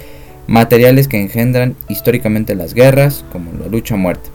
materiales 0.48 1.08
que 1.08 1.22
engendran 1.22 1.76
históricamente 1.88 2.56
las 2.56 2.74
guerras, 2.74 3.24
como 3.32 3.52
la 3.54 3.68
lucha 3.68 3.96
a 3.96 3.98
muerte. 3.98 4.30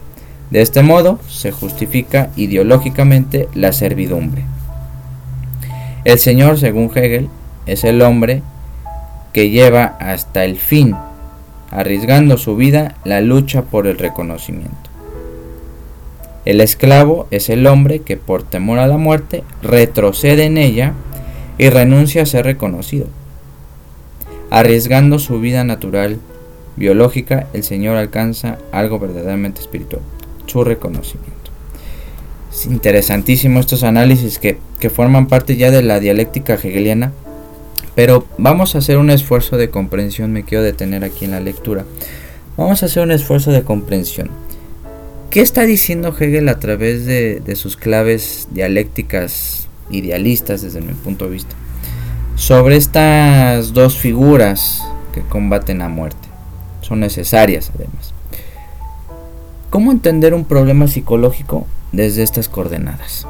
De 0.51 0.63
este 0.63 0.83
modo 0.83 1.21
se 1.29 1.53
justifica 1.53 2.31
ideológicamente 2.37 3.49
la 3.55 3.73
servidumbre. 3.73 4.45
El 6.05 6.19
Señor, 6.19 6.59
según 6.59 6.91
Hegel, 6.95 7.29
es 7.67 7.85
el 7.85 8.03
hombre 8.03 8.43
que 9.33 9.51
lleva 9.51 9.97
hasta 10.01 10.45
el 10.45 10.57
fin, 10.57 10.95
arriesgando 11.71 12.39
su 12.39 12.57
vida, 12.57 12.97
la 13.05 13.21
lucha 13.21 13.63
por 13.63 13.87
el 13.87 13.99
reconocimiento. 13.99 14.77
El 16.45 16.61
esclavo 16.61 17.27
es 17.31 17.51
el 17.51 17.67
hombre 17.67 18.01
que 18.01 18.17
por 18.17 18.43
temor 18.43 18.79
a 18.79 18.87
la 18.87 18.97
muerte 18.97 19.45
retrocede 19.63 20.45
en 20.45 20.57
ella 20.57 20.95
y 21.59 21.69
renuncia 21.69 22.23
a 22.23 22.27
ser 22.27 22.47
reconocido. 22.47 23.07
Arriesgando 24.51 25.19
su 25.19 25.41
vida 25.41 25.65
natural, 25.65 26.19
biológica, 26.77 27.49
el 27.53 27.65
Señor 27.65 27.97
alcanza 27.97 28.59
algo 28.73 28.99
verdaderamente 28.99 29.61
espiritual, 29.61 30.01
su 30.47 30.65
reconocimiento. 30.65 31.38
Es 32.51 32.67
interesantísimo 32.67 33.61
estos 33.61 33.83
análisis 33.83 34.39
que, 34.39 34.59
forman 34.91 35.27
parte 35.27 35.57
ya 35.57 35.71
de 35.71 35.83
la 35.83 36.01
dialéctica 36.01 36.55
hegeliana. 36.55 37.13
Pero 37.95 38.27
vamos 38.39 38.75
a 38.75 38.79
hacer 38.79 38.97
un 38.99 39.11
esfuerzo 39.11 39.57
de 39.57 39.71
comprensión, 39.71 40.33
me 40.33 40.45
quiero 40.45 40.63
detener 40.63 41.05
aquí 41.05 41.25
en 41.25 41.33
la 41.33 41.41
lectura. 41.41 41.85
Vamos 42.57 42.83
a 42.83 42.87
hacer 42.87 43.03
un 43.03 43.11
esfuerzo 43.11 43.51
de 43.51 43.63
comprensión. 43.63 44.31
¿Qué 45.31 45.41
está 45.41 45.63
diciendo 45.63 46.15
Hegel 46.19 46.49
a 46.49 46.59
través 46.59 47.07
de, 47.07 47.41
de, 47.41 47.57
sus 47.57 47.77
claves 47.77 48.49
dialécticas 48.51 49.69
idealistas 49.91 50.63
desde 50.63 50.81
mi 50.81 50.95
punto 50.95 51.27
de 51.27 51.33
vista? 51.33 51.55
Sobre 52.35 52.77
estas 52.77 53.75
dos 53.75 53.99
figuras 53.99 54.83
que 55.13 55.21
combaten 55.23 55.83
a 55.83 55.89
muerte. 55.89 56.29
Son 56.81 57.01
necesarias 57.01 57.71
además. 57.75 58.15
¿Cómo 59.71 59.93
entender 59.93 60.33
un 60.33 60.45
problema 60.45 60.89
psicológico 60.89 61.67
desde 61.93 62.23
estas 62.23 62.49
coordenadas. 62.49 63.27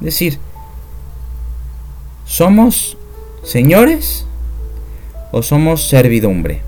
Es 0.00 0.04
decir, 0.04 0.38
¿somos 2.24 2.96
señores 3.42 4.26
o 5.32 5.42
somos 5.42 5.88
servidumbre? 5.88 6.62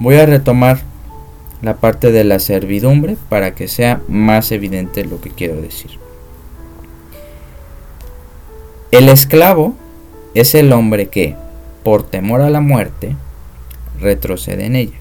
Voy 0.00 0.16
a 0.16 0.26
retomar 0.26 0.80
la 1.62 1.76
parte 1.76 2.12
de 2.12 2.24
la 2.24 2.40
servidumbre 2.40 3.16
para 3.28 3.54
que 3.54 3.68
sea 3.68 4.02
más 4.08 4.52
evidente 4.52 5.04
lo 5.04 5.20
que 5.20 5.30
quiero 5.30 5.60
decir. 5.60 5.92
El 8.90 9.08
esclavo 9.08 9.74
es 10.34 10.54
el 10.54 10.72
hombre 10.72 11.06
que, 11.06 11.36
por 11.82 12.02
temor 12.02 12.42
a 12.42 12.50
la 12.50 12.60
muerte, 12.60 13.16
retrocede 14.00 14.66
en 14.66 14.76
ella 14.76 14.98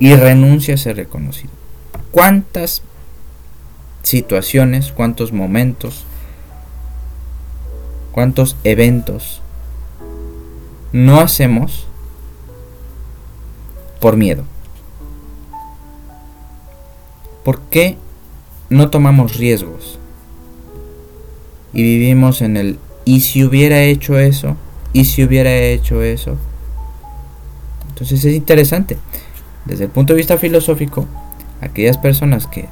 y 0.00 0.14
renuncia 0.16 0.74
a 0.74 0.78
ser 0.78 0.96
reconocido 0.96 1.61
cuántas 2.12 2.82
situaciones, 4.02 4.92
cuántos 4.92 5.32
momentos, 5.32 6.04
cuántos 8.12 8.56
eventos 8.62 9.40
no 10.92 11.20
hacemos 11.20 11.86
por 14.00 14.16
miedo. 14.16 14.44
¿Por 17.44 17.60
qué 17.62 17.96
no 18.68 18.90
tomamos 18.90 19.36
riesgos? 19.36 19.98
Y 21.72 21.82
vivimos 21.82 22.42
en 22.42 22.56
el 22.56 22.78
¿y 23.04 23.20
si 23.20 23.42
hubiera 23.42 23.82
hecho 23.82 24.18
eso? 24.18 24.56
¿Y 24.92 25.06
si 25.06 25.24
hubiera 25.24 25.54
hecho 25.56 26.02
eso? 26.02 26.36
Entonces 27.88 28.24
es 28.24 28.34
interesante. 28.34 28.98
Desde 29.64 29.84
el 29.84 29.90
punto 29.90 30.12
de 30.12 30.18
vista 30.18 30.36
filosófico, 30.38 31.06
aquellas 31.62 31.96
personas 31.96 32.46
que 32.46 32.66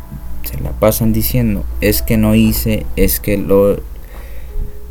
se 0.45 0.61
la 0.61 0.73
pasan 0.73 1.13
diciendo 1.13 1.65
es 1.81 2.03
que 2.03 2.17
no 2.17 2.35
hice, 2.35 2.85
es 2.97 3.21
que 3.21 3.39
lo 3.39 3.79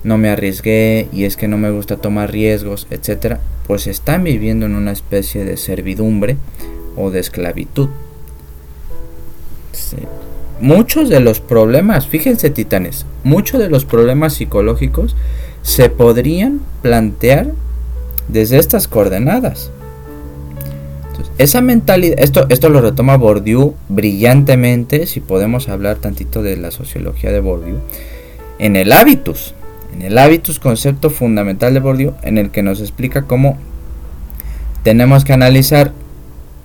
no 0.04 0.18
me 0.18 0.30
arriesgué 0.30 1.10
y 1.12 1.26
es 1.26 1.36
que 1.36 1.48
no 1.50 1.58
me 1.58 1.72
gusta 1.72 1.98
tomar 1.98 2.32
riesgos, 2.32 2.88
etcétera, 2.90 3.42
pues 3.68 3.86
están 3.86 4.24
viviendo 4.24 4.66
en 4.66 4.76
una 4.76 4.92
especie 4.92 5.44
de 5.44 5.58
servidumbre 5.58 6.38
o 6.96 7.12
de 7.12 7.20
esclavitud. 7.20 7.90
muchos 10.62 11.10
de 11.10 11.20
los 11.20 11.40
problemas, 11.40 12.08
fíjense 12.08 12.50
titanes, 12.50 13.06
muchos 13.24 13.60
de 13.60 13.70
los 13.70 13.86
problemas 13.86 14.34
psicológicos 14.36 15.16
se 15.62 15.90
podrían 15.90 16.62
plantear 16.82 17.52
desde 18.28 18.58
estas 18.58 18.88
coordenadas. 18.88 19.72
Esa 21.38 21.62
mentalidad, 21.62 22.20
esto, 22.20 22.46
esto 22.50 22.70
lo 22.70 22.82
retoma 22.82 23.18
Bourdieu 23.18 23.76
brillantemente, 23.88 25.08
si 25.08 25.20
podemos 25.20 25.70
hablar 25.70 25.98
tantito 25.98 26.44
de 26.44 26.58
la 26.58 26.72
sociología 26.72 27.32
de 27.32 27.40
Bourdieu, 27.40 27.78
en 28.60 28.76
el 28.76 28.92
hábitus, 28.92 29.54
en 29.94 30.02
el 30.02 30.18
hábitus, 30.18 30.60
concepto 30.60 31.10
fundamental 31.10 31.74
de 31.74 31.80
Bourdieu, 31.80 32.14
en 32.24 32.38
el 32.38 32.52
que 32.52 32.64
nos 32.64 32.82
explica 32.82 33.24
cómo 33.24 33.58
tenemos 34.84 35.24
que 35.24 35.34
analizar, 35.34 35.94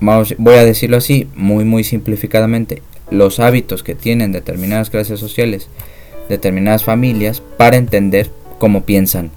voy 0.00 0.54
a 0.54 0.64
decirlo 0.64 0.96
así, 0.96 1.28
muy 1.34 1.64
muy 1.64 1.84
simplificadamente, 1.84 2.82
los 3.10 3.40
hábitos 3.40 3.82
que 3.82 3.94
tienen 3.94 4.32
determinadas 4.32 4.90
clases 4.90 5.20
sociales, 5.20 5.68
determinadas 6.28 6.84
familias, 6.84 7.42
para 7.56 7.76
entender 7.76 8.30
cómo 8.58 8.84
piensan. 8.84 9.30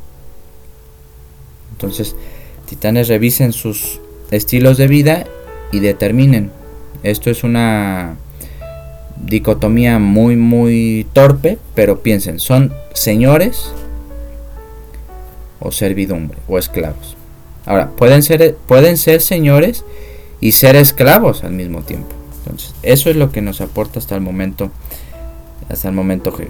Entonces, 1.73 2.15
titanes 2.67 3.07
revisen 3.07 3.53
sus 3.53 3.99
estilos 4.31 4.77
de 4.77 4.87
vida 4.87 5.25
y 5.71 5.79
determinen. 5.79 6.51
Esto 7.03 7.29
es 7.29 7.43
una 7.43 8.17
dicotomía 9.25 9.99
muy 9.99 10.35
muy 10.35 11.07
torpe, 11.13 11.57
pero 11.75 12.01
piensen, 12.01 12.39
son 12.39 12.73
señores 12.93 13.71
o 15.59 15.71
servidumbre 15.71 16.37
o 16.47 16.57
esclavos. 16.57 17.15
Ahora, 17.65 17.89
pueden 17.91 18.23
ser, 18.23 18.55
pueden 18.67 18.97
ser 18.97 19.21
señores 19.21 19.83
y 20.39 20.53
ser 20.53 20.75
esclavos 20.75 21.43
al 21.43 21.51
mismo 21.51 21.81
tiempo. 21.81 22.07
Entonces, 22.39 22.73
eso 22.83 23.09
es 23.09 23.15
lo 23.15 23.31
que 23.31 23.41
nos 23.41 23.59
aporta 23.59 23.99
hasta 23.99 24.15
el 24.15 24.21
momento, 24.21 24.71
hasta 25.69 25.89
el 25.89 25.93
momento 25.93 26.31
G. 26.31 26.47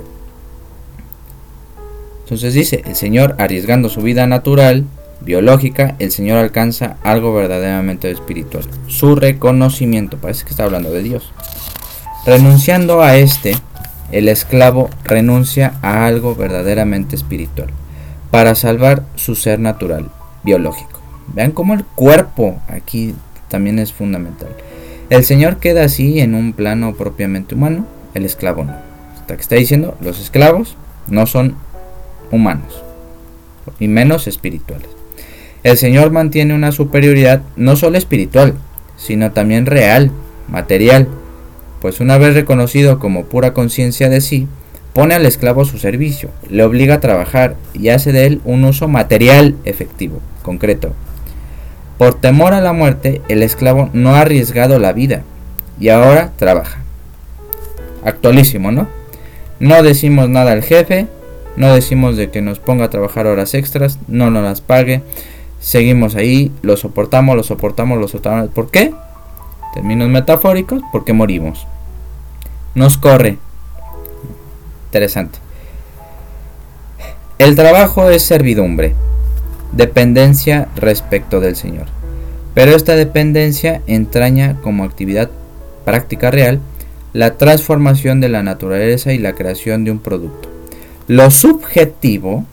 Entonces 2.23 2.53
dice, 2.53 2.83
el 2.85 2.95
Señor 2.95 3.35
arriesgando 3.39 3.89
su 3.89 4.01
vida 4.01 4.27
natural, 4.27 4.85
biológica, 5.21 5.95
el 5.99 6.11
Señor 6.11 6.37
alcanza 6.37 6.97
algo 7.03 7.33
verdaderamente 7.33 8.09
espiritual. 8.11 8.63
Su 8.87 9.15
reconocimiento, 9.15 10.17
parece 10.17 10.45
que 10.45 10.51
está 10.51 10.63
hablando 10.63 10.91
de 10.91 11.03
Dios. 11.03 11.31
Renunciando 12.25 13.01
a 13.01 13.15
este, 13.17 13.55
el 14.11 14.29
esclavo 14.29 14.89
renuncia 15.03 15.73
a 15.81 16.05
algo 16.05 16.35
verdaderamente 16.35 17.15
espiritual 17.15 17.69
para 18.31 18.55
salvar 18.55 19.03
su 19.15 19.35
ser 19.35 19.59
natural, 19.59 20.09
biológico. 20.43 21.01
Vean 21.33 21.51
cómo 21.51 21.73
el 21.73 21.83
cuerpo 21.83 22.59
aquí 22.67 23.15
también 23.47 23.79
es 23.79 23.93
fundamental. 23.93 24.49
El 25.09 25.23
Señor 25.23 25.57
queda 25.57 25.85
así 25.85 26.19
en 26.19 26.35
un 26.35 26.53
plano 26.53 26.93
propiamente 26.95 27.55
humano, 27.55 27.85
el 28.13 28.25
esclavo 28.25 28.65
no. 28.65 28.75
Hasta 29.15 29.35
que 29.35 29.41
está 29.41 29.55
diciendo, 29.55 29.97
los 30.01 30.19
esclavos 30.19 30.75
no 31.07 31.25
son 31.25 31.55
humanos, 32.31 32.81
y 33.79 33.87
menos 33.87 34.27
espirituales. 34.27 34.96
El 35.63 35.77
Señor 35.77 36.11
mantiene 36.11 36.53
una 36.53 36.71
superioridad 36.71 37.41
no 37.55 37.75
solo 37.75 37.97
espiritual, 37.97 38.53
sino 38.95 39.31
también 39.31 39.65
real, 39.65 40.11
material, 40.47 41.07
pues 41.81 41.99
una 41.99 42.17
vez 42.17 42.33
reconocido 42.33 42.99
como 42.99 43.25
pura 43.25 43.53
conciencia 43.53 44.09
de 44.09 44.21
sí, 44.21 44.47
pone 44.93 45.13
al 45.13 45.25
esclavo 45.25 45.61
a 45.61 45.65
su 45.65 45.77
servicio, 45.77 46.29
le 46.49 46.63
obliga 46.63 46.95
a 46.95 46.99
trabajar 46.99 47.55
y 47.73 47.89
hace 47.89 48.11
de 48.11 48.25
él 48.25 48.41
un 48.45 48.63
uso 48.65 48.87
material 48.87 49.55
efectivo, 49.63 50.21
concreto. 50.41 50.93
Por 51.97 52.13
temor 52.15 52.53
a 52.53 52.61
la 52.61 52.73
muerte, 52.73 53.21
el 53.27 53.43
esclavo 53.43 53.89
no 53.93 54.15
ha 54.15 54.21
arriesgado 54.21 54.79
la 54.79 54.93
vida 54.93 55.23
y 55.79 55.89
ahora 55.89 56.31
trabaja. 56.37 56.79
Actualísimo, 58.03 58.71
¿no? 58.71 58.87
No 59.59 59.81
decimos 59.83 60.29
nada 60.29 60.51
al 60.51 60.63
jefe, 60.63 61.07
no 61.55 61.73
decimos 61.73 62.17
de 62.17 62.29
que 62.29 62.41
nos 62.41 62.59
ponga 62.59 62.85
a 62.85 62.89
trabajar 62.89 63.25
horas 63.25 63.55
extras, 63.55 63.97
no 64.07 64.29
nos 64.29 64.43
las 64.43 64.61
pague. 64.61 65.01
Seguimos 65.59 66.15
ahí, 66.15 66.51
lo 66.61 66.77
soportamos, 66.77 67.35
lo 67.35 67.43
soportamos, 67.43 67.99
lo 67.99 68.07
soportamos. 68.07 68.49
¿Por 68.49 68.69
qué? 68.69 68.93
Términos 69.73 70.09
metafóricos, 70.09 70.81
porque 70.91 71.13
morimos. 71.13 71.67
Nos 72.75 72.97
corre. 72.97 73.37
Interesante. 74.85 75.39
El 77.39 77.55
trabajo 77.55 78.09
es 78.09 78.23
servidumbre, 78.23 78.95
dependencia 79.71 80.67
respecto 80.75 81.39
del 81.39 81.55
Señor. 81.55 81.85
Pero 82.53 82.75
esta 82.75 82.95
dependencia 82.95 83.81
entraña 83.85 84.57
como 84.63 84.83
actividad 84.83 85.29
práctica 85.85 86.31
real 86.31 86.59
la 87.13 87.35
transformación 87.37 88.19
de 88.19 88.29
la 88.29 88.43
naturaleza 88.43 89.13
y 89.13 89.17
la 89.17 89.33
creación 89.33 89.83
de 89.83 89.91
un 89.91 89.99
producto. 89.99 90.49
Lo 91.07 91.31
subjetivo, 91.31 92.45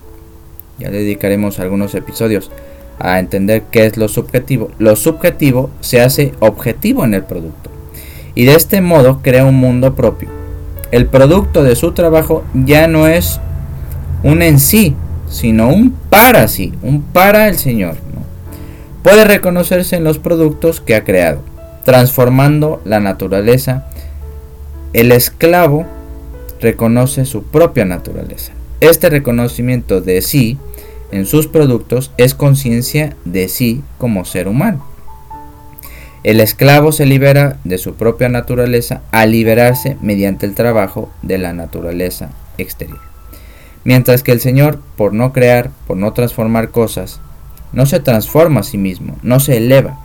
ya 0.78 0.90
dedicaremos 0.90 1.58
algunos 1.58 1.94
episodios 1.94 2.50
a 2.98 3.18
entender 3.18 3.64
qué 3.70 3.86
es 3.86 3.96
lo 3.96 4.08
subjetivo. 4.08 4.70
Lo 4.78 4.96
subjetivo 4.96 5.70
se 5.80 6.00
hace 6.00 6.32
objetivo 6.40 7.04
en 7.04 7.14
el 7.14 7.24
producto 7.24 7.70
y 8.34 8.44
de 8.44 8.54
este 8.54 8.80
modo 8.80 9.20
crea 9.22 9.44
un 9.44 9.56
mundo 9.56 9.94
propio. 9.94 10.28
El 10.90 11.06
producto 11.06 11.62
de 11.62 11.76
su 11.76 11.92
trabajo 11.92 12.44
ya 12.54 12.86
no 12.86 13.06
es 13.06 13.40
un 14.22 14.42
en 14.42 14.58
sí, 14.58 14.94
sino 15.28 15.68
un 15.68 15.90
para 16.10 16.48
sí, 16.48 16.72
un 16.82 17.02
para 17.02 17.48
el 17.48 17.56
Señor. 17.56 17.96
Puede 19.02 19.24
reconocerse 19.24 19.96
en 19.96 20.04
los 20.04 20.18
productos 20.18 20.80
que 20.80 20.94
ha 20.94 21.04
creado, 21.04 21.40
transformando 21.84 22.80
la 22.84 23.00
naturaleza. 23.00 23.86
El 24.92 25.12
esclavo 25.12 25.84
reconoce 26.60 27.26
su 27.26 27.42
propia 27.42 27.84
naturaleza. 27.84 28.52
Este 28.80 29.10
reconocimiento 29.10 30.00
de 30.00 30.22
sí 30.22 30.58
en 31.10 31.26
sus 31.26 31.46
productos 31.46 32.10
es 32.16 32.34
conciencia 32.34 33.16
de 33.24 33.48
sí 33.48 33.82
como 33.98 34.24
ser 34.24 34.48
humano. 34.48 34.84
El 36.22 36.40
esclavo 36.40 36.90
se 36.90 37.04
libera 37.04 37.58
de 37.64 37.78
su 37.78 37.94
propia 37.94 38.28
naturaleza 38.28 39.02
al 39.12 39.32
liberarse 39.32 39.98
mediante 40.00 40.46
el 40.46 40.54
trabajo 40.54 41.10
de 41.22 41.38
la 41.38 41.52
naturaleza 41.52 42.30
exterior. 42.56 43.00
Mientras 43.84 44.22
que 44.22 44.32
el 44.32 44.40
Señor, 44.40 44.80
por 44.96 45.12
no 45.12 45.32
crear, 45.32 45.70
por 45.86 45.98
no 45.98 46.14
transformar 46.14 46.70
cosas, 46.70 47.20
no 47.72 47.84
se 47.84 48.00
transforma 48.00 48.60
a 48.60 48.64
sí 48.64 48.78
mismo, 48.78 49.18
no 49.22 49.38
se 49.40 49.58
eleva, 49.58 49.98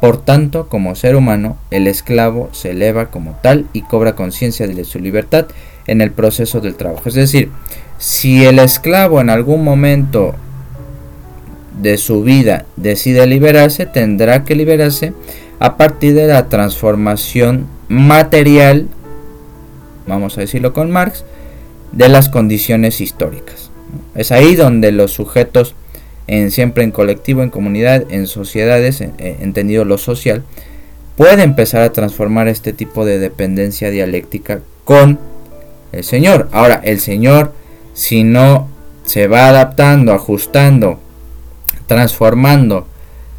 por 0.00 0.24
tanto, 0.24 0.68
como 0.68 0.94
ser 0.94 1.16
humano, 1.16 1.56
el 1.70 1.88
esclavo 1.88 2.48
se 2.52 2.70
eleva 2.70 3.10
como 3.10 3.32
tal 3.42 3.66
y 3.72 3.82
cobra 3.82 4.14
conciencia 4.14 4.66
de 4.68 4.84
su 4.84 5.00
libertad 5.00 5.46
en 5.88 6.00
el 6.00 6.12
proceso 6.12 6.60
del 6.60 6.76
trabajo. 6.76 7.08
Es 7.08 7.14
decir, 7.14 7.50
si 7.98 8.44
el 8.44 8.60
esclavo 8.60 9.20
en 9.20 9.30
algún 9.30 9.64
momento 9.64 10.34
de 11.80 11.98
su 11.98 12.22
vida 12.22 12.66
decide 12.76 13.26
liberarse, 13.26 13.86
tendrá 13.86 14.44
que 14.44 14.54
liberarse 14.54 15.12
a 15.58 15.76
partir 15.76 16.14
de 16.14 16.28
la 16.28 16.48
transformación 16.48 17.66
material, 17.88 18.86
vamos 20.06 20.38
a 20.38 20.42
decirlo 20.42 20.72
con 20.72 20.90
Marx, 20.90 21.24
de 21.92 22.08
las 22.08 22.28
condiciones 22.28 23.00
históricas. 23.00 23.70
Es 24.14 24.30
ahí 24.30 24.54
donde 24.54 24.92
los 24.92 25.12
sujetos 25.12 25.74
en, 26.26 26.50
siempre 26.50 26.84
en 26.84 26.90
colectivo, 26.90 27.42
en 27.42 27.50
comunidad, 27.50 28.04
en 28.10 28.26
sociedades, 28.26 29.00
entendido 29.00 29.84
lo 29.84 29.98
social, 29.98 30.44
puede 31.16 31.42
empezar 31.42 31.82
a 31.82 31.92
transformar 31.92 32.46
este 32.46 32.72
tipo 32.72 33.04
de 33.04 33.18
dependencia 33.18 33.90
dialéctica 33.90 34.60
con 34.84 35.18
el 35.92 36.04
Señor. 36.04 36.48
Ahora, 36.52 36.80
el 36.84 37.00
Señor, 37.00 37.52
si 37.94 38.24
no 38.24 38.68
se 39.04 39.26
va 39.26 39.48
adaptando, 39.48 40.12
ajustando, 40.12 40.98
transformando 41.86 42.86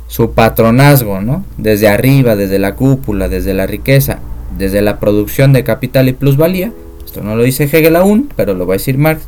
su 0.07 0.31
patronazgo, 0.31 1.21
¿no? 1.21 1.45
Desde 1.57 1.87
arriba, 1.87 2.35
desde 2.35 2.57
la 2.59 2.75
cúpula, 2.75 3.29
desde 3.29 3.53
la 3.53 3.67
riqueza, 3.67 4.19
desde 4.57 4.81
la 4.81 4.99
producción 4.99 5.53
de 5.53 5.63
capital 5.63 6.09
y 6.09 6.13
plusvalía, 6.13 6.71
esto 7.05 7.21
no 7.21 7.35
lo 7.35 7.43
dice 7.43 7.65
Hegel 7.65 7.95
aún, 7.95 8.29
pero 8.35 8.55
lo 8.55 8.65
va 8.65 8.73
a 8.73 8.77
decir 8.77 8.97
Marx, 8.97 9.23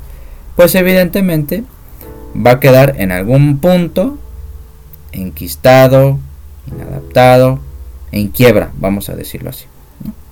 pues 0.56 0.74
evidentemente 0.76 1.64
va 2.36 2.52
a 2.52 2.60
quedar 2.60 2.96
en 2.98 3.12
algún 3.12 3.60
punto 3.60 4.18
enquistado, 5.12 6.18
inadaptado, 6.72 7.60
en 8.12 8.30
quiebra, 8.30 8.72
vamos 8.80 9.10
a 9.10 9.16
decirlo 9.16 9.52
así. 9.52 9.66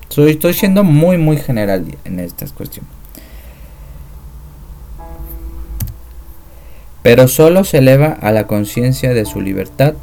Estoy 0.09 0.53
siendo 0.53 0.83
muy, 0.83 1.17
muy 1.17 1.37
general 1.37 1.85
en 2.05 2.19
estas 2.19 2.51
cuestiones. 2.51 2.91
Pero 7.01 7.27
solo 7.27 7.63
se 7.63 7.77
eleva 7.77 8.17
a 8.21 8.31
la 8.31 8.45
conciencia 8.45 9.13
de 9.13 9.25
su 9.25 9.41
libertad, 9.41 9.93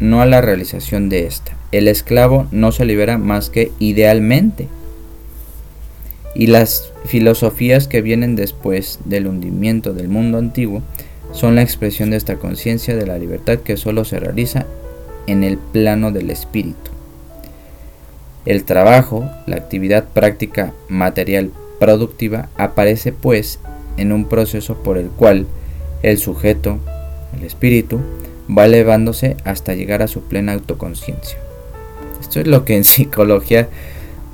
no 0.00 0.20
a 0.20 0.26
la 0.26 0.40
realización 0.40 1.08
de 1.08 1.26
ésta. 1.26 1.56
El 1.72 1.88
esclavo 1.88 2.46
no 2.50 2.72
se 2.72 2.84
libera 2.84 3.16
más 3.18 3.48
que 3.48 3.72
idealmente. 3.78 4.68
Y 6.34 6.48
las 6.48 6.92
filosofías 7.06 7.88
que 7.88 8.02
vienen 8.02 8.36
después 8.36 9.00
del 9.04 9.26
hundimiento 9.26 9.92
del 9.92 10.08
mundo 10.08 10.38
antiguo 10.38 10.82
son 11.32 11.54
la 11.54 11.62
expresión 11.62 12.10
de 12.10 12.16
esta 12.16 12.36
conciencia 12.36 12.94
de 12.94 13.06
la 13.06 13.18
libertad 13.18 13.58
que 13.58 13.76
solo 13.76 14.04
se 14.04 14.20
realiza 14.20 14.66
en 15.26 15.44
el 15.44 15.56
plano 15.56 16.10
del 16.12 16.30
espíritu. 16.30 16.90
El 18.44 18.64
trabajo, 18.64 19.28
la 19.46 19.56
actividad 19.56 20.04
práctica 20.04 20.72
material 20.88 21.50
productiva, 21.78 22.48
aparece 22.56 23.12
pues 23.12 23.60
en 23.96 24.12
un 24.12 24.26
proceso 24.26 24.74
por 24.82 24.98
el 24.98 25.08
cual 25.08 25.46
el 26.02 26.18
sujeto, 26.18 26.78
el 27.36 27.44
espíritu, 27.44 28.00
va 28.50 28.66
elevándose 28.66 29.36
hasta 29.44 29.74
llegar 29.74 30.02
a 30.02 30.08
su 30.08 30.22
plena 30.22 30.52
autoconciencia. 30.52 31.38
Esto 32.20 32.40
es 32.40 32.46
lo 32.46 32.64
que 32.64 32.76
en 32.76 32.84
psicología 32.84 33.68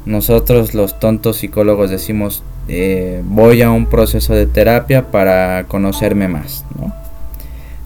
nosotros 0.07 0.75
los 0.75 0.99
tontos 0.99 1.37
psicólogos 1.37 1.91
decimos 1.91 2.43
eh, 2.69 3.23
voy 3.25 3.63
a 3.63 3.71
un 3.71 3.87
proceso 3.87 4.35
de 4.35 4.47
terapia 4.47 5.11
para 5.11 5.65
conocerme 5.69 6.29
más. 6.29 6.65
¿no? 6.79 6.95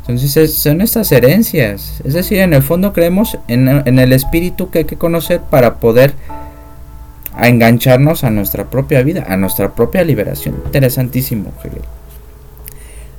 Entonces 0.02 0.54
son 0.54 0.80
estas 0.80 1.12
herencias. 1.12 2.00
Es 2.04 2.14
decir, 2.14 2.38
en 2.38 2.54
el 2.54 2.62
fondo 2.62 2.92
creemos 2.92 3.38
en, 3.46 3.68
el 3.68 4.12
espíritu 4.12 4.70
que 4.70 4.80
hay 4.80 4.84
que 4.84 4.96
conocer 4.96 5.40
para 5.40 5.76
poder 5.76 6.14
engancharnos 7.40 8.24
a 8.24 8.30
nuestra 8.30 8.68
propia 8.68 9.02
vida, 9.02 9.24
a 9.28 9.36
nuestra 9.36 9.74
propia 9.74 10.02
liberación. 10.02 10.56
Interesantísimo, 10.66 11.52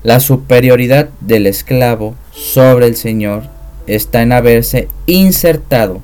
La 0.03 0.19
superioridad 0.19 1.09
del 1.21 1.47
esclavo 1.47 2.15
sobre 2.31 2.87
el 2.87 2.97
Señor 2.97 3.43
está 3.87 4.21
en 4.21 4.33
haberse 4.33 4.89
insertado 5.05 6.01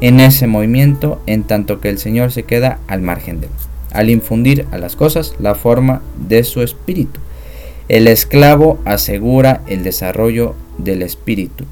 en 0.00 0.20
ese 0.20 0.48
movimiento 0.48 1.20
en 1.26 1.44
tanto 1.44 1.80
que 1.80 1.88
el 1.88 1.98
Señor 1.98 2.32
se 2.32 2.42
queda 2.42 2.78
al 2.88 3.00
margen 3.00 3.40
de 3.40 3.46
él, 3.46 3.52
al 3.92 4.10
infundir 4.10 4.66
a 4.72 4.78
las 4.78 4.96
cosas 4.96 5.34
la 5.38 5.54
forma 5.54 6.02
de 6.28 6.42
su 6.42 6.62
espíritu. 6.62 7.20
El 7.88 8.08
esclavo 8.08 8.78
asegura 8.84 9.62
el 9.68 9.84
desarrollo 9.84 10.54
del 10.78 11.02
espíritu, 11.02 11.64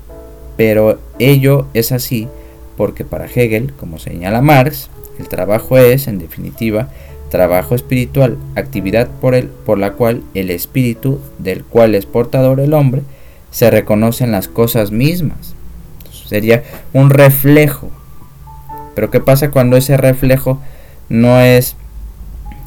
pero 0.57 1.01
ello 1.19 1.67
es 1.75 1.93
así 1.93 2.29
porque 2.77 3.05
para 3.05 3.27
Hegel, 3.27 3.73
como 3.73 3.99
señala 3.99 4.41
Marx, 4.41 4.89
el 5.19 5.29
trabajo 5.29 5.79
es, 5.79 6.09
en 6.09 6.19
definitiva, 6.19 6.89
trabajo 7.31 7.75
espiritual, 7.75 8.37
actividad 8.55 9.09
por, 9.21 9.35
el, 9.35 9.49
por 9.49 9.79
la 9.79 9.93
cual 9.93 10.23
el 10.35 10.51
espíritu 10.51 11.21
del 11.39 11.65
cual 11.65 11.95
es 11.95 12.07
portador 12.07 12.61
el 12.61 12.75
hombre 12.75 13.03
se 13.51 13.71
reconoce 13.71 14.25
en 14.25 14.33
las 14.33 14.49
cosas 14.49 14.91
mismas. 14.91 15.55
sería 16.27 16.63
un 16.93 17.11
reflejo 17.11 17.91
pero 18.95 19.11
¿qué 19.11 19.21
pasa 19.21 19.51
cuando 19.51 19.77
ese 19.77 19.97
reflejo 19.97 20.61
no 21.09 21.41
es 21.41 21.77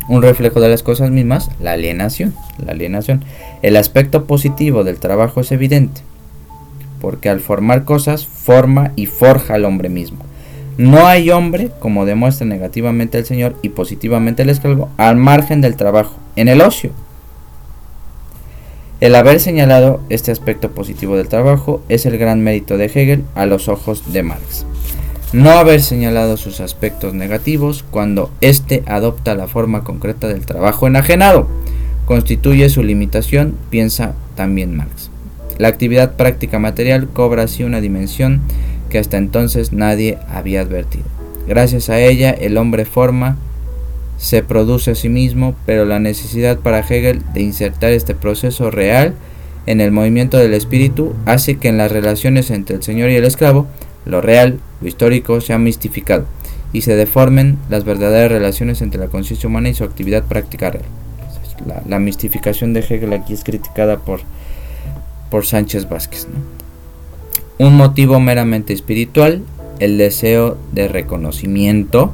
un 0.08 0.22
reflejo 0.22 0.60
de 0.60 0.70
las 0.70 0.84
cosas 0.84 1.12
mismas? 1.12 1.50
La 1.60 1.74
alienación. 1.74 2.34
La 2.64 2.72
alienación. 2.72 3.24
El 3.62 3.76
aspecto 3.76 4.26
positivo 4.26 4.84
del 4.84 5.00
trabajo 5.00 5.42
es 5.42 5.52
evidente, 5.52 6.02
porque 7.02 7.30
al 7.30 7.40
formar 7.40 7.84
cosas 7.84 8.26
forma 8.26 8.92
y 8.96 9.06
forja 9.06 9.56
al 9.56 9.66
hombre 9.66 9.90
mismo. 9.90 10.20
No 10.78 11.08
hay 11.08 11.32
hombre, 11.32 11.72
como 11.80 12.06
demuestra 12.06 12.46
negativamente 12.46 13.18
el 13.18 13.26
Señor 13.26 13.56
y 13.64 13.70
positivamente 13.70 14.44
el 14.44 14.50
esclavo, 14.50 14.90
al 14.98 15.18
margen 15.18 15.60
del 15.60 15.76
trabajo, 15.76 16.16
en 16.36 16.48
el 16.50 16.62
ocio. 16.62 16.92
El 19.00 19.16
haber 19.16 19.40
señalado 19.40 20.02
este 20.10 20.32
aspecto 20.32 20.72
positivo 20.72 21.18
del 21.18 21.28
trabajo 21.28 21.82
es 21.90 22.06
el 22.06 22.18
gran 22.18 22.42
mérito 22.42 22.78
de 22.78 22.86
Hegel 22.86 23.26
a 23.36 23.46
los 23.46 23.68
ojos 23.68 24.12
de 24.12 24.24
Marx 24.24 24.66
no 25.34 25.52
haber 25.52 25.82
señalado 25.82 26.38
sus 26.38 26.62
aspectos 26.62 27.14
negativos 27.14 27.84
cuando 27.90 28.32
éste 28.42 28.84
adopta 28.86 29.36
la 29.36 29.48
forma 29.48 29.84
concreta 29.84 30.28
del 30.28 30.46
trabajo 30.46 30.88
enajenado. 30.88 31.48
Constituye 32.06 32.70
su 32.70 32.84
limitación, 32.84 33.56
piensa 33.70 34.14
también 34.36 34.76
Marx. 34.76 35.10
La 35.58 35.68
actividad 35.68 36.14
práctica 36.14 36.60
material 36.60 37.10
cobra 37.10 37.44
así 37.44 37.64
una 37.64 37.82
dimensión 37.82 38.42
que 38.90 39.00
hasta 39.00 39.18
entonces 39.18 39.74
nadie 39.74 40.18
había 40.30 40.62
advertido. 40.62 41.06
Gracias 41.48 41.90
a 41.90 42.00
ella 42.00 42.32
el 42.32 42.58
hombre 42.58 42.86
forma, 42.86 43.38
se 44.18 44.44
produce 44.44 44.92
a 44.92 44.96
sí 44.96 45.10
mismo, 45.10 45.56
pero 45.66 45.86
la 45.86 46.00
necesidad 46.00 46.60
para 46.60 46.80
Hegel 46.80 47.22
de 47.34 47.42
insertar 47.42 47.92
este 47.92 48.16
proceso 48.16 48.72
real 48.72 49.14
en 49.66 49.82
el 49.82 49.92
movimiento 49.92 50.38
del 50.38 50.54
espíritu 50.54 51.14
hace 51.26 51.58
que 51.58 51.68
en 51.68 51.78
las 51.78 51.92
relaciones 51.92 52.50
entre 52.50 52.78
el 52.78 52.84
señor 52.84 53.10
y 53.10 53.16
el 53.16 53.26
esclavo 53.26 53.68
lo 54.08 54.22
real, 54.22 54.60
lo 54.82 54.88
histórico 54.88 55.42
se 55.42 55.54
ha 55.54 55.58
mistificado 55.58 56.26
y 56.74 56.82
se 56.82 56.96
deformen 56.96 57.58
las 57.70 57.84
verdaderas 57.84 58.32
relaciones 58.32 58.82
entre 58.82 59.00
la 59.00 59.08
conciencia 59.08 59.48
humana 59.48 59.70
y 59.70 59.74
su 59.74 59.84
actividad 59.84 60.24
práctica 60.24 60.72
real. 60.72 60.86
La, 61.88 62.00
mistificación 62.00 62.74
de 62.74 62.82
Hegel 62.82 63.14
aquí 63.14 63.34
es 63.34 63.44
criticada 63.44 63.98
por, 63.98 64.20
por 65.32 65.46
Sánchez 65.46 65.90
Vázquez. 65.90 66.28
Un 67.58 67.76
motivo 67.76 68.20
meramente 68.20 68.74
espiritual, 68.74 69.42
el 69.80 69.98
deseo 69.98 70.58
de 70.72 70.88
reconocimiento. 70.88 72.14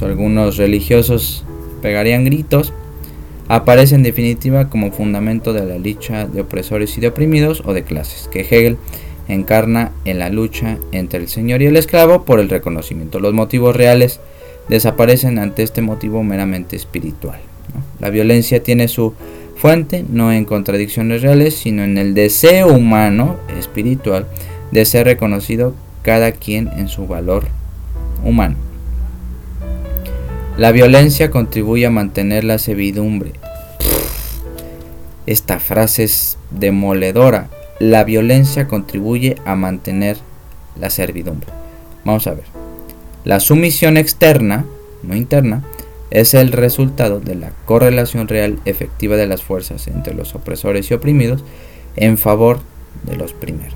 Algunos 0.00 0.56
religiosos 0.56 1.44
pegarían 1.80 2.24
gritos. 2.24 2.72
Aparece 3.46 3.94
en 3.94 4.02
definitiva 4.02 4.68
como 4.68 4.90
fundamento 4.90 5.52
de 5.52 5.64
la 5.64 5.78
lucha 5.78 6.26
de 6.26 6.40
opresores 6.40 6.98
y 6.98 7.00
de 7.00 7.08
oprimidos 7.08 7.62
o 7.64 7.72
de 7.72 7.84
clases, 7.84 8.28
que 8.32 8.40
Hegel 8.40 8.78
encarna 9.34 9.92
en 10.04 10.18
la 10.18 10.28
lucha 10.28 10.78
entre 10.92 11.20
el 11.20 11.28
señor 11.28 11.62
y 11.62 11.66
el 11.66 11.76
esclavo 11.76 12.24
por 12.24 12.40
el 12.40 12.48
reconocimiento. 12.48 13.20
Los 13.20 13.34
motivos 13.34 13.76
reales 13.76 14.20
desaparecen 14.68 15.38
ante 15.38 15.62
este 15.62 15.82
motivo 15.82 16.22
meramente 16.22 16.76
espiritual. 16.76 17.40
La 18.00 18.10
violencia 18.10 18.62
tiene 18.62 18.88
su 18.88 19.14
fuente 19.56 20.04
no 20.08 20.32
en 20.32 20.44
contradicciones 20.44 21.22
reales, 21.22 21.54
sino 21.54 21.84
en 21.84 21.98
el 21.98 22.14
deseo 22.14 22.68
humano, 22.68 23.36
espiritual, 23.58 24.26
de 24.70 24.84
ser 24.84 25.06
reconocido 25.06 25.74
cada 26.02 26.32
quien 26.32 26.68
en 26.76 26.88
su 26.88 27.06
valor 27.06 27.44
humano. 28.24 28.56
La 30.56 30.72
violencia 30.72 31.30
contribuye 31.30 31.86
a 31.86 31.90
mantener 31.90 32.44
la 32.44 32.58
servidumbre. 32.58 33.32
Esta 35.26 35.60
frase 35.60 36.04
es 36.04 36.38
demoledora 36.50 37.48
la 37.82 38.04
violencia 38.04 38.68
contribuye 38.68 39.34
a 39.44 39.56
mantener 39.56 40.16
la 40.78 40.88
servidumbre. 40.88 41.48
Vamos 42.04 42.28
a 42.28 42.34
ver. 42.34 42.44
La 43.24 43.40
sumisión 43.40 43.96
externa, 43.96 44.64
no 45.02 45.16
interna, 45.16 45.64
es 46.12 46.34
el 46.34 46.52
resultado 46.52 47.18
de 47.18 47.34
la 47.34 47.50
correlación 47.64 48.28
real 48.28 48.60
efectiva 48.66 49.16
de 49.16 49.26
las 49.26 49.42
fuerzas 49.42 49.88
entre 49.88 50.14
los 50.14 50.36
opresores 50.36 50.88
y 50.88 50.94
oprimidos 50.94 51.42
en 51.96 52.18
favor 52.18 52.60
de 53.02 53.16
los 53.16 53.32
primeros. 53.32 53.74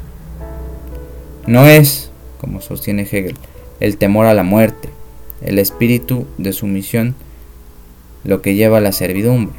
No 1.48 1.66
es, 1.66 2.12
como 2.40 2.60
sostiene 2.60 3.08
Hegel, 3.10 3.34
el 3.80 3.96
temor 3.96 4.26
a 4.26 4.34
la 4.34 4.44
muerte, 4.44 4.88
el 5.42 5.58
espíritu 5.58 6.28
de 6.38 6.52
sumisión 6.52 7.16
lo 8.22 8.40
que 8.40 8.54
lleva 8.54 8.78
a 8.78 8.82
la 8.82 8.92
servidumbre, 8.92 9.56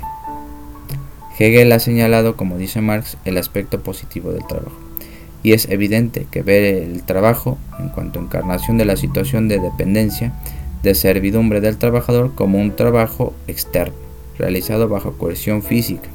Hegel 1.39 1.71
ha 1.71 1.79
señalado, 1.79 2.35
como 2.35 2.57
dice 2.57 2.81
Marx, 2.81 3.17
el 3.25 3.37
aspecto 3.37 3.81
positivo 3.81 4.31
del 4.31 4.45
trabajo. 4.47 4.77
Y 5.43 5.53
es 5.53 5.69
evidente 5.69 6.25
que 6.31 6.41
ver 6.41 6.63
el 6.63 7.03
trabajo, 7.03 7.57
en 7.79 7.89
cuanto 7.89 8.19
a 8.19 8.23
encarnación 8.23 8.77
de 8.77 8.85
la 8.85 8.97
situación 8.97 9.47
de 9.47 9.59
dependencia, 9.59 10.33
de 10.83 10.95
servidumbre 10.95 11.61
del 11.61 11.77
trabajador, 11.77 12.33
como 12.33 12.59
un 12.59 12.75
trabajo 12.75 13.33
externo, 13.47 13.95
realizado 14.37 14.89
bajo 14.89 15.13
coerción 15.13 15.61
física. 15.61 16.09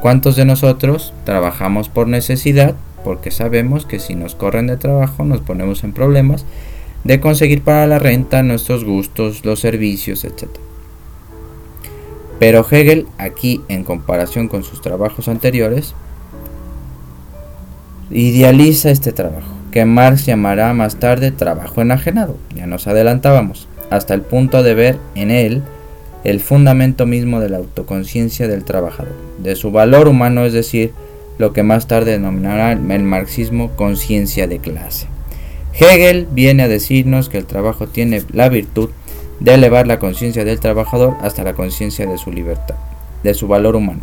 ¿Cuántos 0.00 0.36
de 0.36 0.44
nosotros 0.44 1.12
trabajamos 1.24 1.88
por 1.88 2.08
necesidad? 2.08 2.74
Porque 3.04 3.30
sabemos 3.30 3.86
que 3.86 3.98
si 3.98 4.14
nos 4.14 4.34
corren 4.34 4.66
de 4.66 4.76
trabajo 4.76 5.24
nos 5.24 5.40
ponemos 5.40 5.84
en 5.84 5.92
problemas 5.92 6.44
de 7.04 7.20
conseguir 7.20 7.62
para 7.62 7.86
la 7.86 7.98
renta 7.98 8.42
nuestros 8.42 8.84
gustos, 8.84 9.44
los 9.44 9.60
servicios, 9.60 10.24
etc. 10.24 10.48
Pero 12.44 12.62
Hegel, 12.70 13.06
aquí 13.16 13.62
en 13.68 13.84
comparación 13.84 14.48
con 14.48 14.64
sus 14.64 14.82
trabajos 14.82 15.28
anteriores, 15.28 15.94
idealiza 18.10 18.90
este 18.90 19.12
trabajo, 19.12 19.48
que 19.72 19.86
Marx 19.86 20.26
llamará 20.26 20.74
más 20.74 20.96
tarde 20.96 21.30
trabajo 21.30 21.80
enajenado, 21.80 22.36
ya 22.54 22.66
nos 22.66 22.86
adelantábamos, 22.86 23.66
hasta 23.88 24.12
el 24.12 24.20
punto 24.20 24.62
de 24.62 24.74
ver 24.74 24.98
en 25.14 25.30
él 25.30 25.62
el 26.22 26.38
fundamento 26.38 27.06
mismo 27.06 27.40
de 27.40 27.48
la 27.48 27.56
autoconciencia 27.56 28.46
del 28.46 28.64
trabajador, 28.64 29.16
de 29.38 29.56
su 29.56 29.70
valor 29.70 30.06
humano, 30.06 30.44
es 30.44 30.52
decir, 30.52 30.92
lo 31.38 31.54
que 31.54 31.62
más 31.62 31.88
tarde 31.88 32.12
denominará 32.12 32.72
el 32.72 33.04
marxismo 33.04 33.70
conciencia 33.70 34.46
de 34.46 34.58
clase. 34.58 35.06
Hegel 35.72 36.28
viene 36.30 36.64
a 36.64 36.68
decirnos 36.68 37.30
que 37.30 37.38
el 37.38 37.46
trabajo 37.46 37.86
tiene 37.86 38.22
la 38.34 38.50
virtud 38.50 38.90
de 39.40 39.54
elevar 39.54 39.86
la 39.86 39.98
conciencia 39.98 40.44
del 40.44 40.60
trabajador 40.60 41.16
hasta 41.20 41.44
la 41.44 41.54
conciencia 41.54 42.06
de 42.06 42.18
su 42.18 42.32
libertad, 42.32 42.76
de 43.22 43.34
su 43.34 43.48
valor 43.48 43.76
humano. 43.76 44.00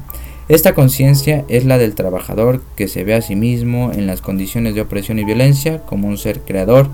Esta 0.49 0.73
conciencia 0.73 1.45
es 1.47 1.65
la 1.65 1.77
del 1.77 1.95
trabajador 1.95 2.61
que 2.75 2.87
se 2.87 3.03
ve 3.03 3.13
a 3.13 3.21
sí 3.21 3.35
mismo 3.35 3.91
en 3.93 4.07
las 4.07 4.21
condiciones 4.21 4.75
de 4.75 4.81
opresión 4.81 5.19
y 5.19 5.23
violencia 5.23 5.79
como 5.85 6.07
un 6.07 6.17
ser 6.17 6.41
creador 6.41 6.89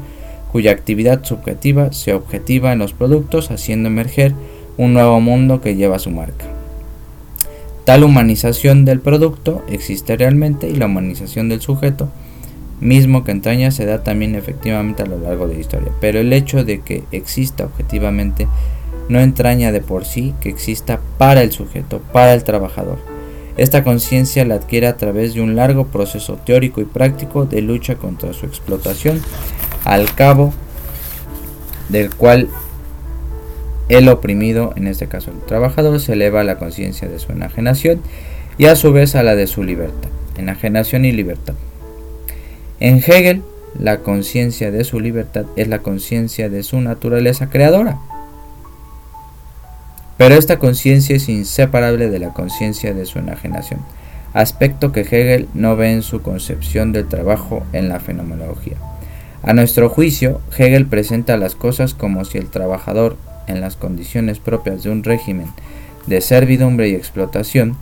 cuya 0.51 0.71
actividad 0.71 1.23
subjetiva 1.23 1.91
se 1.91 2.13
objetiva 2.13 2.71
en 2.71 2.79
los 2.79 2.93
productos 2.93 3.51
haciendo 3.51 3.89
emerger 3.89 4.33
un 4.77 4.93
nuevo 4.93 5.19
mundo 5.19 5.59
que 5.61 5.75
lleva 5.75 5.99
su 5.99 6.11
marca. 6.11 6.45
Tal 7.83 8.03
humanización 8.03 8.85
del 8.85 8.99
producto 8.99 9.63
existe 9.69 10.17
realmente 10.17 10.69
y 10.69 10.75
la 10.75 10.87
humanización 10.87 11.49
del 11.49 11.61
sujeto 11.61 12.09
mismo 12.79 13.23
que 13.23 13.31
entraña 13.31 13.71
se 13.71 13.85
da 13.85 14.03
también 14.03 14.35
efectivamente 14.35 15.03
a 15.03 15.07
lo 15.07 15.19
largo 15.19 15.47
de 15.47 15.55
la 15.55 15.59
historia, 15.59 15.91
pero 15.99 16.19
el 16.19 16.31
hecho 16.33 16.63
de 16.63 16.81
que 16.81 17.03
exista 17.11 17.65
objetivamente 17.65 18.47
no 19.09 19.19
entraña 19.19 19.71
de 19.71 19.81
por 19.81 20.05
sí 20.05 20.33
que 20.41 20.49
exista 20.49 20.99
para 21.17 21.41
el 21.41 21.51
sujeto, 21.51 22.01
para 22.11 22.33
el 22.33 22.43
trabajador. 22.43 22.99
Esta 23.57 23.83
conciencia 23.83 24.45
la 24.45 24.55
adquiere 24.55 24.87
a 24.87 24.97
través 24.97 25.33
de 25.33 25.41
un 25.41 25.55
largo 25.55 25.87
proceso 25.87 26.35
teórico 26.35 26.79
y 26.81 26.85
práctico 26.85 27.45
de 27.45 27.61
lucha 27.61 27.95
contra 27.95 28.33
su 28.33 28.45
explotación, 28.45 29.19
al 29.83 30.13
cabo 30.13 30.53
del 31.89 32.13
cual 32.13 32.49
el 33.89 34.09
oprimido, 34.09 34.73
en 34.75 34.85
este 34.85 35.07
caso 35.07 35.31
el 35.31 35.39
trabajador, 35.39 35.99
se 35.99 36.13
eleva 36.13 36.41
a 36.41 36.43
la 36.43 36.57
conciencia 36.57 37.07
de 37.07 37.17
su 37.17 37.31
enajenación 37.31 38.01
y 38.57 38.65
a 38.65 38.75
su 38.75 38.91
vez 38.91 39.15
a 39.15 39.23
la 39.23 39.35
de 39.35 39.47
su 39.47 39.63
libertad. 39.63 40.09
Enajenación 40.37 41.05
y 41.05 41.11
libertad. 41.11 41.55
En 42.79 42.97
Hegel, 42.97 43.41
la 43.79 43.99
conciencia 43.99 44.69
de 44.69 44.83
su 44.83 44.99
libertad 44.99 45.45
es 45.55 45.67
la 45.67 45.79
conciencia 45.79 46.49
de 46.49 46.61
su 46.61 46.79
naturaleza 46.79 47.49
creadora. 47.49 47.97
Pero 50.17 50.35
esta 50.35 50.59
conciencia 50.59 51.15
es 51.15 51.27
inseparable 51.29 52.09
de 52.09 52.19
la 52.19 52.33
conciencia 52.33 52.93
de 52.93 53.05
su 53.05 53.19
enajenación, 53.19 53.79
aspecto 54.33 54.91
que 54.91 55.01
Hegel 55.01 55.47
no 55.53 55.75
ve 55.75 55.91
en 55.91 56.03
su 56.03 56.21
concepción 56.21 56.91
del 56.91 57.07
trabajo 57.07 57.63
en 57.73 57.89
la 57.89 57.99
fenomenología. 57.99 58.77
A 59.41 59.53
nuestro 59.53 59.89
juicio, 59.89 60.41
Hegel 60.55 60.85
presenta 60.87 61.37
las 61.37 61.55
cosas 61.55 61.93
como 61.93 62.25
si 62.25 62.37
el 62.37 62.49
trabajador, 62.49 63.17
en 63.47 63.61
las 63.61 63.75
condiciones 63.75 64.39
propias 64.39 64.83
de 64.83 64.89
un 64.89 65.03
régimen 65.03 65.47
de 66.05 66.21
servidumbre 66.21 66.89
y 66.89 66.95
explotación, 66.95 67.77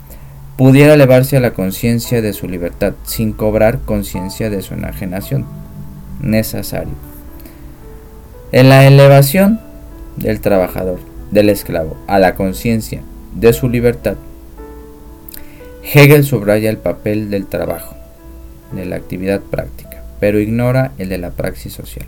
pudiera 0.57 0.93
elevarse 0.93 1.37
a 1.37 1.41
la 1.41 1.51
conciencia 1.51 2.21
de 2.21 2.33
su 2.33 2.47
libertad 2.47 2.93
sin 3.03 3.33
cobrar 3.33 3.79
conciencia 3.81 4.49
de 4.49 4.61
su 4.61 4.73
enajenación. 4.73 5.45
Necesario. 6.21 6.93
En 8.51 8.69
la 8.69 8.85
elevación 8.87 9.59
del 10.15 10.39
trabajador, 10.39 10.99
del 11.31 11.49
esclavo, 11.49 11.97
a 12.07 12.19
la 12.19 12.35
conciencia 12.35 13.01
de 13.33 13.51
su 13.51 13.67
libertad, 13.67 14.15
Hegel 15.83 16.23
subraya 16.23 16.69
el 16.69 16.77
papel 16.77 17.29
del 17.29 17.47
trabajo, 17.47 17.95
de 18.71 18.85
la 18.85 18.95
actividad 18.95 19.41
práctica, 19.41 20.03
pero 20.19 20.39
ignora 20.39 20.93
el 20.97 21.09
de 21.09 21.17
la 21.17 21.31
praxis 21.31 21.73
social, 21.73 22.05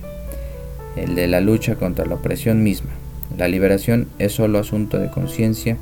el 0.96 1.16
de 1.16 1.28
la 1.28 1.42
lucha 1.42 1.76
contra 1.76 2.06
la 2.06 2.16
opresión 2.16 2.64
misma. 2.64 2.92
La 3.38 3.48
liberación 3.48 4.08
es 4.20 4.32
solo 4.32 4.58
asunto 4.58 4.98
de 4.98 5.12
conciencia 5.12 5.78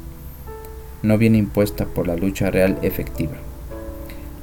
no 1.03 1.17
viene 1.17 1.38
impuesta 1.38 1.86
por 1.86 2.08
la 2.08 2.15
lucha 2.15 2.51
real 2.51 2.77
efectiva. 2.81 3.34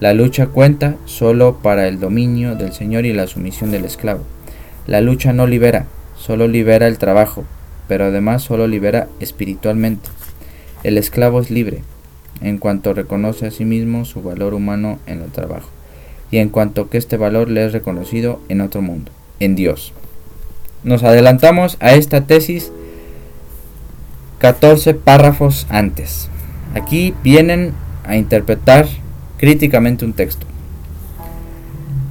La 0.00 0.14
lucha 0.14 0.48
cuenta 0.48 0.96
solo 1.04 1.58
para 1.62 1.86
el 1.86 2.00
dominio 2.00 2.56
del 2.56 2.72
Señor 2.72 3.06
y 3.06 3.12
la 3.12 3.28
sumisión 3.28 3.70
del 3.70 3.84
esclavo. 3.84 4.24
La 4.86 5.00
lucha 5.00 5.32
no 5.32 5.46
libera, 5.46 5.86
solo 6.16 6.48
libera 6.48 6.88
el 6.88 6.98
trabajo, 6.98 7.44
pero 7.86 8.06
además 8.06 8.42
solo 8.42 8.66
libera 8.66 9.08
espiritualmente. 9.20 10.08
El 10.82 10.98
esclavo 10.98 11.40
es 11.40 11.50
libre, 11.52 11.82
en 12.40 12.58
cuanto 12.58 12.94
reconoce 12.94 13.46
a 13.46 13.50
sí 13.52 13.64
mismo 13.64 14.04
su 14.04 14.22
valor 14.22 14.54
humano 14.54 14.98
en 15.06 15.22
el 15.22 15.30
trabajo, 15.30 15.68
y 16.32 16.38
en 16.38 16.48
cuanto 16.48 16.90
que 16.90 16.98
este 16.98 17.16
valor 17.16 17.48
le 17.48 17.64
es 17.64 17.72
reconocido 17.72 18.40
en 18.48 18.60
otro 18.60 18.82
mundo, 18.82 19.12
en 19.38 19.54
Dios. 19.54 19.92
Nos 20.82 21.04
adelantamos 21.04 21.76
a 21.78 21.92
esta 21.92 22.26
tesis 22.26 22.72
14 24.40 24.94
párrafos 24.94 25.68
antes. 25.68 26.28
Aquí 26.74 27.14
vienen 27.22 27.72
a 28.04 28.16
interpretar 28.16 28.86
críticamente 29.38 30.04
un 30.04 30.14
texto. 30.14 30.46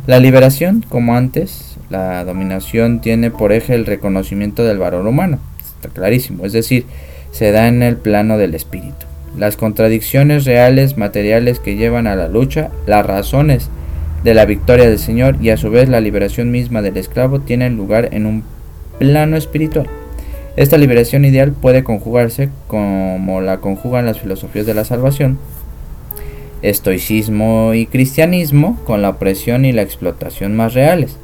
La 0.07 0.19
liberación, 0.19 0.83
como 0.87 1.15
antes, 1.15 1.77
la 1.89 2.23
dominación 2.25 3.01
tiene 3.01 3.31
por 3.31 3.51
eje 3.51 3.75
el 3.75 3.85
reconocimiento 3.85 4.63
del 4.63 4.77
valor 4.77 5.07
humano. 5.07 5.39
Está 5.61 5.89
clarísimo, 5.89 6.45
es 6.45 6.53
decir, 6.53 6.85
se 7.31 7.51
da 7.51 7.67
en 7.67 7.81
el 7.81 7.97
plano 7.97 8.37
del 8.37 8.55
espíritu. 8.55 9.05
Las 9.37 9.57
contradicciones 9.57 10.45
reales, 10.45 10.97
materiales 10.97 11.59
que 11.59 11.75
llevan 11.75 12.07
a 12.07 12.15
la 12.15 12.27
lucha, 12.27 12.69
las 12.85 13.05
razones 13.05 13.69
de 14.23 14.33
la 14.33 14.45
victoria 14.45 14.89
del 14.89 14.99
Señor 14.99 15.37
y 15.41 15.49
a 15.49 15.57
su 15.57 15.71
vez 15.71 15.89
la 15.89 16.01
liberación 16.01 16.51
misma 16.51 16.81
del 16.81 16.97
esclavo 16.97 17.39
tienen 17.39 17.77
lugar 17.77 18.09
en 18.11 18.25
un 18.25 18.43
plano 18.99 19.37
espiritual. 19.37 19.87
Esta 20.57 20.77
liberación 20.77 21.23
ideal 21.23 21.53
puede 21.53 21.83
conjugarse 21.83 22.49
como 22.67 23.41
la 23.41 23.57
conjugan 23.59 24.05
las 24.05 24.19
filosofías 24.19 24.65
de 24.65 24.73
la 24.73 24.83
salvación, 24.83 25.39
estoicismo 26.61 27.73
y 27.73 27.85
cristianismo 27.85 28.79
con 28.83 29.01
la 29.01 29.09
opresión 29.09 29.63
y 29.63 29.71
la 29.71 29.81
explotación 29.81 30.55
más 30.55 30.73
reales. 30.73 31.17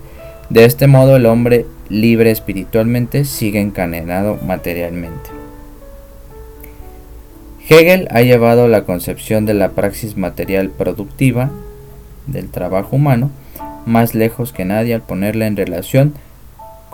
De 0.50 0.64
este 0.64 0.88
modo 0.88 1.18
el 1.18 1.26
hombre 1.26 1.66
libre 1.90 2.32
espiritualmente 2.32 3.26
sigue 3.26 3.60
encadenado 3.60 4.38
materialmente. 4.46 5.30
Hegel 7.70 8.08
ha 8.12 8.22
llevado 8.22 8.70
la 8.70 8.86
concepción 8.86 9.46
de 9.46 9.54
la 9.54 9.72
praxis 9.72 10.16
material 10.16 10.70
productiva 10.70 11.52
del 12.28 12.50
trabajo 12.50 12.96
humano 12.96 13.30
más 13.86 14.16
lejos 14.16 14.54
que 14.54 14.66
nadie 14.66 14.94
al 14.94 15.02
ponerla 15.02 15.48
en 15.48 15.58
relación 15.58 16.14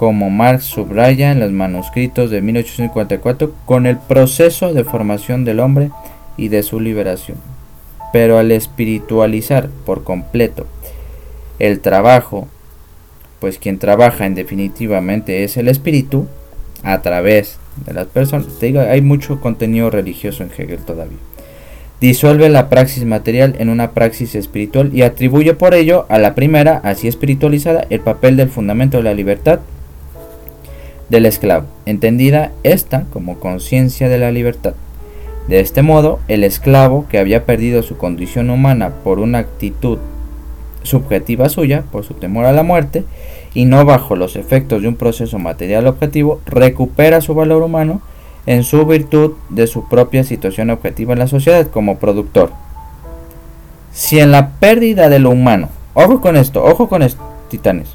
como 0.03 0.29
Marx 0.29 0.65
subraya 0.65 1.31
en 1.31 1.39
los 1.39 1.53
manuscritos 1.53 2.29
de 2.29 2.41
1854, 2.41 3.53
con 3.65 3.85
el 3.85 3.97
proceso 3.97 4.73
de 4.73 4.83
formación 4.83 5.45
del 5.45 5.61
hombre 5.61 5.91
y 6.35 6.49
de 6.49 6.61
su 6.61 6.81
liberación. 6.81 7.37
Pero 8.11 8.37
al 8.37 8.51
espiritualizar 8.51 9.69
por 9.85 10.03
completo 10.03 10.67
el 11.57 11.79
trabajo, 11.79 12.49
pues 13.39 13.59
quien 13.59 13.79
trabaja 13.79 14.25
en 14.25 14.35
definitivamente 14.35 15.45
es 15.45 15.55
el 15.55 15.69
espíritu, 15.69 16.27
a 16.83 17.01
través 17.01 17.57
de 17.85 17.93
las 17.93 18.07
personas, 18.07 18.47
hay 18.61 19.01
mucho 19.01 19.39
contenido 19.39 19.89
religioso 19.89 20.43
en 20.43 20.51
Hegel 20.51 20.79
todavía. 20.79 21.17
Disuelve 22.01 22.49
la 22.49 22.67
praxis 22.67 23.05
material 23.05 23.55
en 23.57 23.69
una 23.69 23.91
praxis 23.91 24.35
espiritual 24.35 24.91
y 24.93 25.03
atribuye 25.03 25.53
por 25.53 25.73
ello 25.73 26.05
a 26.09 26.19
la 26.19 26.35
primera, 26.35 26.81
así 26.83 27.07
espiritualizada, 27.07 27.87
el 27.89 28.01
papel 28.01 28.35
del 28.35 28.49
fundamento 28.49 28.97
de 28.97 29.03
la 29.03 29.13
libertad 29.13 29.61
del 31.13 31.27
esclavo, 31.27 31.67
entendida 31.85 32.53
esta 32.63 33.03
como 33.13 33.39
conciencia 33.39 34.09
de 34.09 34.17
la 34.17 34.31
libertad. 34.31 34.73
De 35.47 35.59
este 35.59 35.83
modo, 35.83 36.19
el 36.27 36.43
esclavo 36.43 37.05
que 37.07 37.19
había 37.19 37.45
perdido 37.45 37.83
su 37.83 37.97
condición 37.97 38.49
humana 38.49 38.93
por 39.03 39.19
una 39.19 39.37
actitud 39.37 39.99
subjetiva 40.81 41.49
suya, 41.49 41.83
por 41.91 42.03
su 42.03 42.15
temor 42.15 42.45
a 42.45 42.51
la 42.51 42.63
muerte, 42.63 43.05
y 43.53 43.65
no 43.65 43.85
bajo 43.85 44.15
los 44.15 44.35
efectos 44.35 44.81
de 44.81 44.87
un 44.87 44.95
proceso 44.95 45.37
material 45.37 45.85
objetivo, 45.85 46.41
recupera 46.47 47.21
su 47.21 47.35
valor 47.35 47.61
humano 47.61 48.01
en 48.47 48.63
su 48.63 48.83
virtud 48.87 49.33
de 49.49 49.67
su 49.67 49.87
propia 49.87 50.23
situación 50.23 50.71
objetiva 50.71 51.13
en 51.13 51.19
la 51.19 51.27
sociedad 51.27 51.67
como 51.67 51.99
productor. 51.99 52.49
Si 53.91 54.19
en 54.19 54.31
la 54.31 54.49
pérdida 54.53 55.09
de 55.09 55.19
lo 55.19 55.29
humano, 55.29 55.69
ojo 55.93 56.21
con 56.21 56.37
esto, 56.37 56.63
ojo 56.63 56.89
con 56.89 57.03
esto, 57.03 57.21
titanes, 57.51 57.89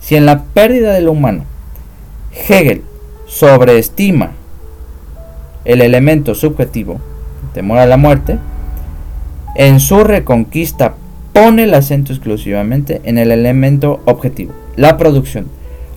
si 0.00 0.16
en 0.16 0.24
la 0.24 0.44
pérdida 0.44 0.94
de 0.94 1.02
lo 1.02 1.12
humano 1.12 1.44
Hegel 2.48 2.82
sobreestima 3.26 4.32
el 5.64 5.82
elemento 5.82 6.34
subjetivo, 6.34 7.00
temor 7.52 7.78
a 7.78 7.86
la 7.86 7.96
muerte, 7.96 8.38
en 9.54 9.80
su 9.80 10.04
reconquista 10.04 10.94
pone 11.32 11.64
el 11.64 11.74
acento 11.74 12.12
exclusivamente 12.12 13.00
en 13.04 13.18
el 13.18 13.30
elemento 13.30 14.00
objetivo, 14.04 14.52
la 14.76 14.96
producción, 14.96 15.46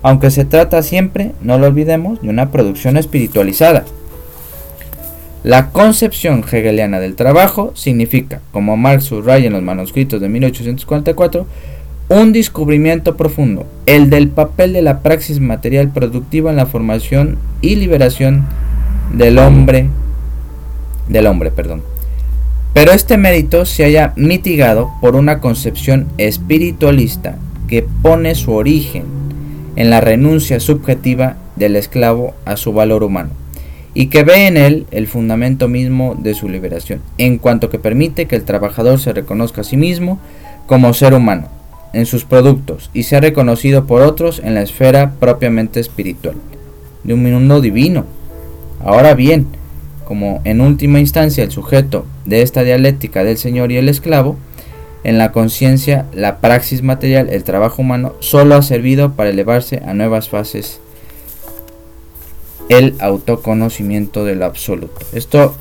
aunque 0.04 0.32
se 0.32 0.46
trata 0.46 0.82
siempre, 0.82 1.32
no 1.42 1.58
lo 1.58 1.68
olvidemos, 1.68 2.22
de 2.22 2.30
una 2.30 2.52
producción 2.52 2.98
espiritualizada. 2.98 3.86
La 5.44 5.70
concepción 5.72 6.44
hegeliana 6.44 7.00
del 7.00 7.16
trabajo 7.16 7.72
significa, 7.76 8.42
como 8.52 8.78
Marx 8.78 9.06
subraya 9.06 9.48
en 9.48 9.54
los 9.54 9.64
manuscritos 9.64 10.22
de 10.22 10.30
1844, 10.30 11.48
un 12.12 12.34
descubrimiento 12.34 13.16
profundo, 13.16 13.66
el 13.86 14.10
del 14.10 14.28
papel 14.28 14.74
de 14.74 14.82
la 14.82 15.00
praxis 15.00 15.40
material 15.40 15.92
productiva 15.92 16.50
en 16.50 16.58
la 16.58 16.66
formación 16.66 17.38
y 17.62 17.78
liberación 17.78 18.44
del 19.14 19.38
hombre, 19.38 19.88
del 21.08 21.26
hombre, 21.26 21.52
perdón. 21.52 21.84
Pero 22.74 22.92
este 22.92 23.16
mérito 23.16 23.66
se 23.66 23.86
haya 23.86 24.12
mitigado 24.18 24.92
por 25.00 25.16
una 25.16 25.40
concepción 25.40 26.08
espiritualista 26.18 27.38
que 27.70 27.86
pone 28.02 28.36
su 28.36 28.52
origen 28.52 29.06
en 29.78 29.90
la 29.90 30.02
renuncia 30.02 30.60
subjetiva 30.60 31.38
del 31.56 31.78
esclavo 31.78 32.34
a 32.44 32.58
su 32.58 32.74
valor 32.74 33.04
humano 33.04 33.30
y 33.94 34.08
que 34.08 34.24
ve 34.24 34.48
en 34.48 34.58
él 34.58 34.86
el 34.92 35.08
fundamento 35.08 35.70
mismo 35.70 36.16
de 36.16 36.34
su 36.34 36.50
liberación, 36.50 37.00
en 37.18 37.38
cuanto 37.38 37.70
que 37.70 37.80
permite 37.80 38.26
que 38.26 38.36
el 38.36 38.44
trabajador 38.44 39.00
se 39.00 39.14
reconozca 39.14 39.62
a 39.62 39.64
sí 39.64 39.78
mismo 39.78 40.20
como 40.68 40.94
ser 40.94 41.14
humano, 41.14 41.48
en 41.94 42.06
sus 42.06 42.26
productos 42.26 42.90
y 42.94 43.04
sea 43.04 43.20
reconocido 43.20 43.86
por 43.86 44.02
otros 44.02 44.40
en 44.44 44.54
la 44.54 44.62
esfera 44.62 45.14
propiamente 45.20 45.80
espiritual, 45.80 46.36
de 47.04 47.14
un 47.14 47.24
mundo 47.24 47.62
divino. 47.62 48.06
Ahora 48.84 49.14
bien, 49.14 49.48
como 50.06 50.42
en 50.44 50.62
última 50.62 51.00
instancia 51.00 51.44
el 51.44 51.52
sujeto 51.52 52.06
de 52.26 52.42
esta 52.42 52.64
dialéctica 52.64 53.24
del 53.24 53.38
Señor 53.38 53.72
y 53.72 53.78
el 53.78 53.90
esclavo, 53.90 54.38
En 55.04 55.18
la 55.18 55.32
conciencia, 55.32 56.06
la 56.14 56.38
praxis 56.38 56.84
material, 56.84 57.30
el 57.30 57.44
trabajo 57.44 57.82
humano, 57.82 58.14
solo 58.20 58.56
ha 58.56 58.62
servido 58.62 59.14
para 59.14 59.32
elevarse 59.32 59.82
a 59.86 59.94
nuevas 59.94 60.30
fases 60.30 60.80
el 62.70 62.96
autoconocimiento 63.00 64.24
del 64.26 64.44
absoluto. 64.44 65.02
Esto, 65.12 65.56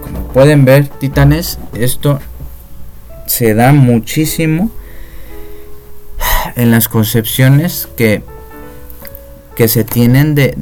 como 0.00 0.28
pueden 0.28 0.64
ver, 0.64 0.86
titanes, 0.86 1.58
esto 1.74 2.20
se 3.28 3.54
da 3.54 3.72
muchísimo 3.72 4.70
en 6.56 6.70
las 6.70 6.88
concepciones 6.88 7.88
que, 7.96 8.22
que 9.54 9.68
se 9.68 9.84
tienen 9.84 10.34
de, 10.34 10.54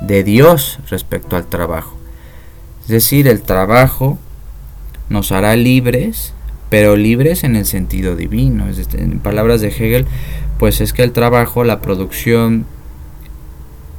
de, 0.00 0.24
Dios 0.24 0.80
respecto 0.90 1.36
al 1.36 1.46
trabajo. 1.46 1.96
Es 2.82 2.88
decir, 2.88 3.28
el 3.28 3.40
trabajo 3.42 4.18
nos 5.08 5.32
hará 5.32 5.56
libres, 5.56 6.34
pero 6.70 6.96
libres 6.96 7.44
en 7.44 7.56
el 7.56 7.66
sentido 7.66 8.16
divino. 8.16 8.66
En 8.92 9.20
palabras 9.20 9.60
de 9.60 9.68
Hegel, 9.68 10.06
pues 10.58 10.80
es 10.80 10.92
que 10.92 11.02
el 11.02 11.12
trabajo, 11.12 11.64
la 11.64 11.80
producción, 11.80 12.66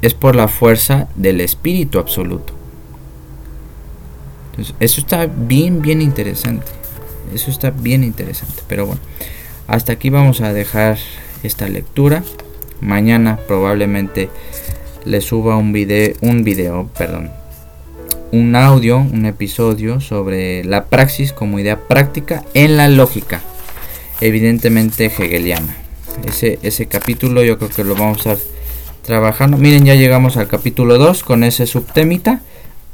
es 0.02 0.13
por 0.13 0.36
la 0.36 0.50
fuerza 0.50 1.08
del 1.15 1.41
espíritu 1.41 2.00
absoluto. 2.00 2.54
Entonces, 4.52 4.76
eso 4.80 5.02
está 5.02 5.26
bien, 5.26 5.82
bien 5.82 6.02
interesante. 6.02 6.85
Eso 7.36 7.52
está 7.52 7.69
bien 7.69 8.04
interesante. 8.04 8.63
Pero 8.67 8.86
bueno, 8.86 9.02
hasta 9.67 9.91
aquí 9.93 10.10
vamos 10.10 10.39
a 10.39 10.54
dejar 10.54 10.98
esta 11.43 11.67
lectura. 11.67 12.24
Mañana 12.80 13.38
probablemente 13.45 14.30
le 15.04 15.19
suba 15.19 15.58
un 15.58 15.74
video, 15.74 16.15
un 16.21 16.43
video, 16.43 16.89
perdón, 16.98 17.32
un 18.32 18.56
audio, 18.56 18.98
un 19.00 19.26
episodio 19.26 20.00
sobre 20.00 20.63
la 20.63 20.86
praxis 20.86 21.34
como 21.34 21.60
idea 21.60 21.88
práctica 21.88 22.43
en 22.54 22.78
la 22.78 22.88
lógica, 22.88 23.41
evidentemente 24.21 25.06
hegeliana. 25.06 25.76
Ese, 26.26 26.60
ese 26.63 26.86
capítulo 26.88 27.43
yo 27.43 27.58
creo 27.58 27.69
que 27.69 27.84
lo 27.84 27.95
vamos 27.95 28.26
a 28.26 28.34
estar 28.34 28.38
trabajando. 29.04 29.58
Miren, 29.58 29.86
ya 29.86 29.95
llegamos 29.95 30.38
al 30.38 30.48
capítulo 30.48 30.98
2 30.98 31.24
con 31.24 31.43
ese 31.43 31.67
subtemita. 31.67 32.41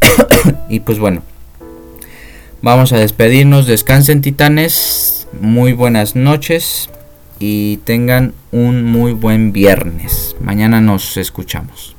y 0.69 0.79
pues 0.79 0.97
bueno, 0.97 1.21
vamos 2.61 2.93
a 2.93 2.97
despedirnos. 2.97 3.67
Descansen 3.67 4.21
titanes, 4.21 5.27
muy 5.39 5.73
buenas 5.73 6.15
noches 6.15 6.89
y 7.39 7.77
tengan 7.77 8.33
un 8.51 8.83
muy 8.83 9.13
buen 9.13 9.51
viernes. 9.51 10.35
Mañana 10.39 10.81
nos 10.81 11.17
escuchamos. 11.17 11.95